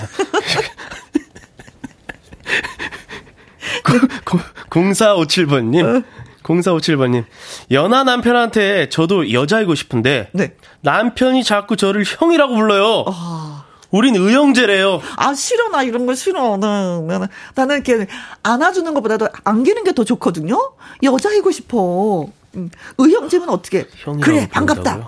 0457번님. 4.72 6.03
0457번님. 6.43 7.26
연하 7.69 8.03
남편한테 8.03 8.89
저도 8.89 9.32
여자이고 9.32 9.76
싶은데. 9.76 10.30
네. 10.34 10.55
남편이 10.82 11.43
자꾸 11.43 11.76
저를 11.78 12.03
형이라고 12.07 12.55
불러요. 12.55 13.05
아. 13.07 13.65
우린 13.91 14.15
의형제래요. 14.15 15.01
아, 15.17 15.34
싫어. 15.34 15.69
나 15.69 15.84
이런 15.84 16.05
거 16.05 16.15
싫어. 16.15 16.55
나는, 16.57 17.07
나는, 17.07 17.28
나는 17.55 17.76
이렇게 17.86 18.07
안아주는 18.41 18.91
것보다도 18.93 19.28
안기는 19.43 19.84
게 19.84 19.91
더 19.91 20.05
좋거든요? 20.05 20.57
여자이고 21.03 21.51
싶어. 21.51 22.26
음. 22.55 22.69
의형제면 22.97 23.49
어떻게? 23.49 23.86
그래, 24.24 24.47
반갑다. 24.49 25.07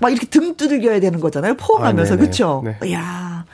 막 0.00 0.10
이렇게 0.10 0.26
등 0.26 0.56
두들겨야 0.56 0.98
되는 0.98 1.20
거잖아요. 1.20 1.54
포옹하면서. 1.54 2.14
아, 2.14 2.16
그쵸? 2.16 2.62
네. 2.64 2.76
이야. 2.90 3.44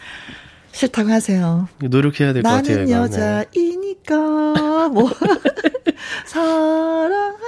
싫다고 0.72 1.10
하세요. 1.10 1.68
노력해야 1.82 2.32
될 2.32 2.42
것 2.42 2.48
같아요. 2.48 2.76
나는 2.78 2.90
여자이 2.90 3.69
니까 4.08 4.88
뭐 4.88 5.10
사랑한다. 6.26 7.40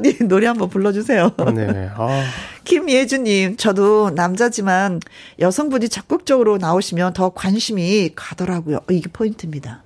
네, 0.00 0.12
노래 0.26 0.46
한번 0.46 0.68
불러주세요. 0.68 1.32
네. 1.54 1.90
아. 1.94 2.24
김예주님, 2.64 3.56
저도 3.56 4.10
남자지만 4.10 5.00
여성분이 5.40 5.88
적극적으로 5.88 6.58
나오시면 6.58 7.14
더 7.14 7.30
관심이 7.30 8.10
가더라고요. 8.14 8.80
이게 8.90 9.08
포인트입니다. 9.12 9.82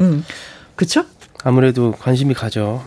음, 0.00 0.24
그쵸? 0.76 1.04
아무래도 1.44 1.92
관심이 1.92 2.32
가죠. 2.34 2.82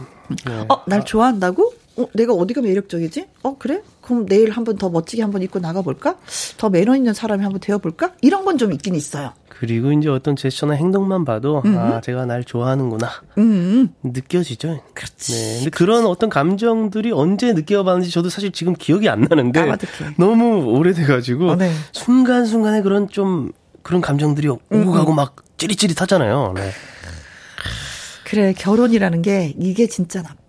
네. 0.45 0.65
어, 0.67 0.84
날 0.88 1.05
좋아한다고? 1.05 1.73
어, 1.97 2.05
내가 2.13 2.33
어디가 2.33 2.61
매력적이지? 2.61 3.25
어, 3.43 3.57
그래? 3.57 3.81
그럼 4.01 4.25
내일 4.25 4.51
한번 4.51 4.77
더 4.77 4.89
멋지게 4.89 5.21
한번 5.21 5.41
입고 5.41 5.59
나가볼까? 5.59 6.17
더 6.57 6.69
매너 6.69 6.95
있는 6.95 7.13
사람이 7.13 7.41
한번 7.43 7.59
되어볼까? 7.61 8.13
이런 8.21 8.43
건 8.45 8.57
좀 8.57 8.71
있긴 8.73 8.95
있어요. 8.95 9.33
그리고 9.49 9.91
이제 9.93 10.09
어떤 10.09 10.35
제스처나 10.35 10.73
행동만 10.73 11.23
봐도 11.23 11.61
음. 11.65 11.77
아 11.77 12.01
제가 12.01 12.25
날 12.25 12.43
좋아하는구나 12.43 13.09
음. 13.37 13.89
느껴지죠. 14.03 14.81
그렇지. 14.93 15.31
네. 15.31 15.55
근데 15.59 15.69
그런 15.69 16.05
어떤 16.05 16.29
감정들이 16.29 17.11
언제 17.13 17.53
느껴봤는지 17.53 18.11
저도 18.11 18.27
사실 18.29 18.51
지금 18.51 18.73
기억이 18.73 19.07
안 19.07 19.21
나는데 19.21 19.61
까마득해. 19.61 20.15
너무 20.17 20.65
오래돼가지고 20.65 21.51
어, 21.51 21.55
네. 21.55 21.71
순간 21.93 22.45
순간에 22.45 22.81
그런 22.81 23.07
좀 23.09 23.51
그런 23.81 24.01
감정들이 24.01 24.49
오고 24.49 24.61
음. 24.73 24.91
가고 24.91 25.13
막 25.13 25.35
찌릿찌릿하잖아요. 25.57 26.53
네. 26.57 26.69
그래 28.25 28.53
결혼이라는 28.57 29.21
게 29.21 29.53
이게 29.59 29.87
진짜 29.87 30.21
나빠. 30.21 30.44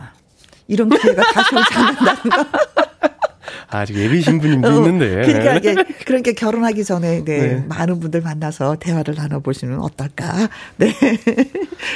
이런 0.69 0.89
기회가 0.89 1.23
다시 1.33 1.55
오지 1.55 1.75
않는다는 1.75 2.23
거. 2.31 2.47
아직 3.69 3.97
예비 3.97 4.23
신부님도 4.23 4.69
어, 4.69 4.73
있는데. 4.73 5.27
그러니까 5.27 5.55
이게 5.57 5.75
그러니까 6.07 6.33
결혼하기 6.33 6.85
전에 6.85 7.25
네, 7.25 7.39
네. 7.39 7.65
많은 7.69 8.01
분들 8.01 8.21
만나서 8.21 8.77
대화를 8.77 9.15
나눠보시면 9.17 9.81
어떨까. 9.81 10.49
네. 10.77 10.93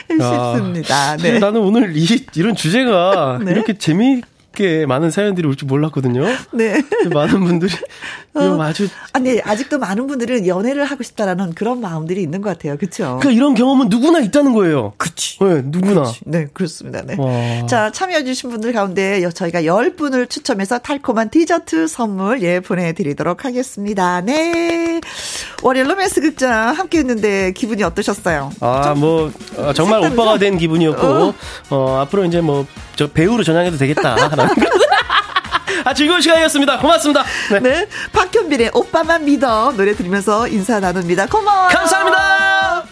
싶습니다. 0.08 1.16
네. 1.16 1.38
나는 1.38 1.60
오늘 1.60 1.96
이 1.96 2.06
이런 2.34 2.54
주제가 2.54 3.40
네. 3.44 3.52
이렇게 3.52 3.78
재미 3.78 4.22
이렇게 4.54 4.84
많은 4.86 5.10
사연들이 5.10 5.46
올 5.46 5.54
줄 5.60 5.66
몰랐거든요. 5.66 6.24
네. 6.52 6.80
많은 7.12 7.44
분들이 7.44 7.72
어. 8.34 8.58
아주 8.62 8.88
아니 9.12 9.40
아직도 9.42 9.78
많은 9.78 10.06
분들은 10.06 10.46
연애를 10.46 10.84
하고 10.84 11.02
싶다라는 11.02 11.54
그런 11.54 11.80
마음들이 11.80 12.22
있는 12.22 12.40
것 12.40 12.50
같아요. 12.50 12.76
그렇죠? 12.78 13.18
그러니까 13.20 13.30
이런 13.32 13.54
경험은 13.54 13.88
누구나 13.88 14.20
있다는 14.20 14.52
거예요. 14.54 14.92
그렇지. 14.96 15.38
네, 15.40 15.62
누구나. 15.64 16.02
그치. 16.04 16.20
네, 16.24 16.46
그렇습니다. 16.52 17.02
네. 17.02 17.16
와. 17.18 17.66
자, 17.66 17.90
참여해 17.90 18.24
주신 18.24 18.50
분들 18.50 18.72
가운데 18.72 19.28
저희가 19.30 19.62
10분을 19.62 20.30
추첨해서 20.30 20.78
달콤한 20.78 21.30
디저트 21.30 21.88
선물 21.88 22.42
예 22.42 22.60
보내 22.60 22.92
드리도록 22.92 23.44
하겠습니다. 23.44 24.20
네. 24.22 25.00
월요일 25.62 25.90
로맨스 25.90 26.20
극장 26.22 26.70
함께 26.74 26.98
했는데 26.98 27.52
기분이 27.52 27.82
어떠셨어요? 27.82 28.52
아, 28.60 28.94
뭐 28.96 29.30
어, 29.56 29.72
정말 29.74 30.00
색다르죠? 30.02 30.22
오빠가 30.22 30.38
된 30.38 30.56
기분이었고 30.56 31.06
어. 31.06 31.34
어 31.70 31.98
앞으로 32.00 32.24
이제 32.24 32.40
뭐 32.40 32.66
저 33.00 33.06
배우로 33.10 33.42
전향해도 33.42 33.78
되겠다. 33.78 34.14
아, 35.84 35.94
즐거운 35.94 36.20
시간이었습니다. 36.20 36.78
고맙습니다. 36.78 37.24
네. 37.52 37.60
네. 37.60 37.88
박현빈의 38.12 38.70
오빠만 38.74 39.24
믿어 39.24 39.72
노래 39.76 39.94
들으면서 39.94 40.46
인사 40.48 40.78
나눕니다. 40.80 41.26
고마워요. 41.26 41.68
감사합니다. 41.68 42.89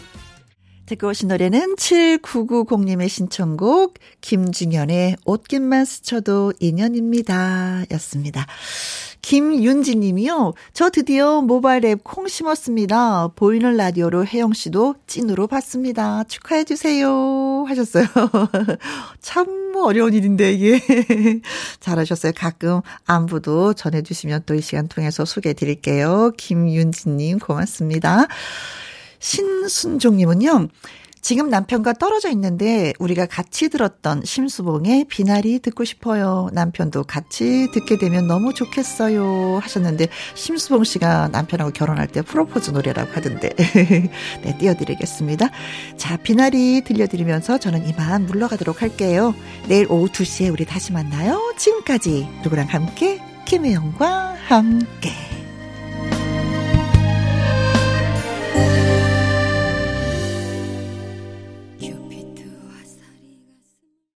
듣고 0.89 1.09
오신 1.09 1.28
노래는 1.28 1.76
7990님의 1.76 3.09
신청곡 3.09 3.95
김중현의 4.22 5.16
옷깃만 5.24 5.84
스쳐도 5.84 6.55
인연입니다. 6.61 7.84
였습니다. 7.93 8.47
김윤지 9.20 9.97
님이요. 9.97 10.55
저 10.72 10.89
드디어 10.89 11.43
모바일 11.43 11.84
앱 11.84 12.03
콩 12.05 12.26
심었습니다. 12.28 13.28
보이는 13.36 13.76
라디오로 13.76 14.24
혜영 14.24 14.55
씨도 14.55 14.95
찐으로 15.07 15.47
봤습니다. 15.47 16.24
축하해 16.24 16.64
주세요. 16.64 17.64
하셨어요. 17.68 18.07
참 19.20 19.72
어려운 19.76 20.14
일인데 20.14 20.53
이게. 20.53 20.80
잘하셨어요. 21.80 22.32
가끔 22.34 22.80
안부도 23.05 23.74
전해 23.74 24.03
주시면 24.03 24.45
또 24.47 24.55
이 24.55 24.62
시간 24.62 24.89
통해서 24.89 25.24
소개해 25.26 25.53
드릴게요. 25.53 26.32
김윤지 26.39 27.11
님 27.11 27.39
고맙습니다. 27.39 28.26
신순종 29.18 30.16
님은요. 30.16 30.68
지금 31.20 31.50
남편과 31.50 31.94
떨어져 31.94 32.30
있는데 32.30 32.92
우리가 32.98 33.26
같이 33.26 33.68
들었던 33.68 34.22
심수봉의 34.24 35.06
비나리 35.08 35.58
듣고 35.58 35.84
싶어요. 35.84 36.48
남편도 36.52 37.04
같이 37.04 37.68
듣게 37.72 37.98
되면 37.98 38.26
너무 38.26 38.54
좋겠어요. 38.54 39.58
하셨는데 39.60 40.08
심수봉 40.34 40.84
씨가 40.84 41.28
남편하고 41.28 41.72
결혼할 41.72 42.06
때 42.08 42.22
프로포즈 42.22 42.70
노래라고 42.70 43.12
하던데. 43.12 43.50
네, 44.42 44.58
띄워드리겠습니다. 44.58 45.50
자, 45.96 46.16
비나리 46.16 46.82
들려드리면서 46.84 47.58
저는 47.58 47.86
이만 47.88 48.26
물러가도록 48.26 48.82
할게요. 48.82 49.34
내일 49.66 49.86
오후 49.90 50.08
2시에 50.08 50.52
우리 50.52 50.64
다시 50.64 50.92
만나요. 50.92 51.52
지금까지 51.56 52.28
누구랑 52.42 52.68
함께 52.68 53.20
김혜영과 53.44 54.36
함께. 54.46 55.38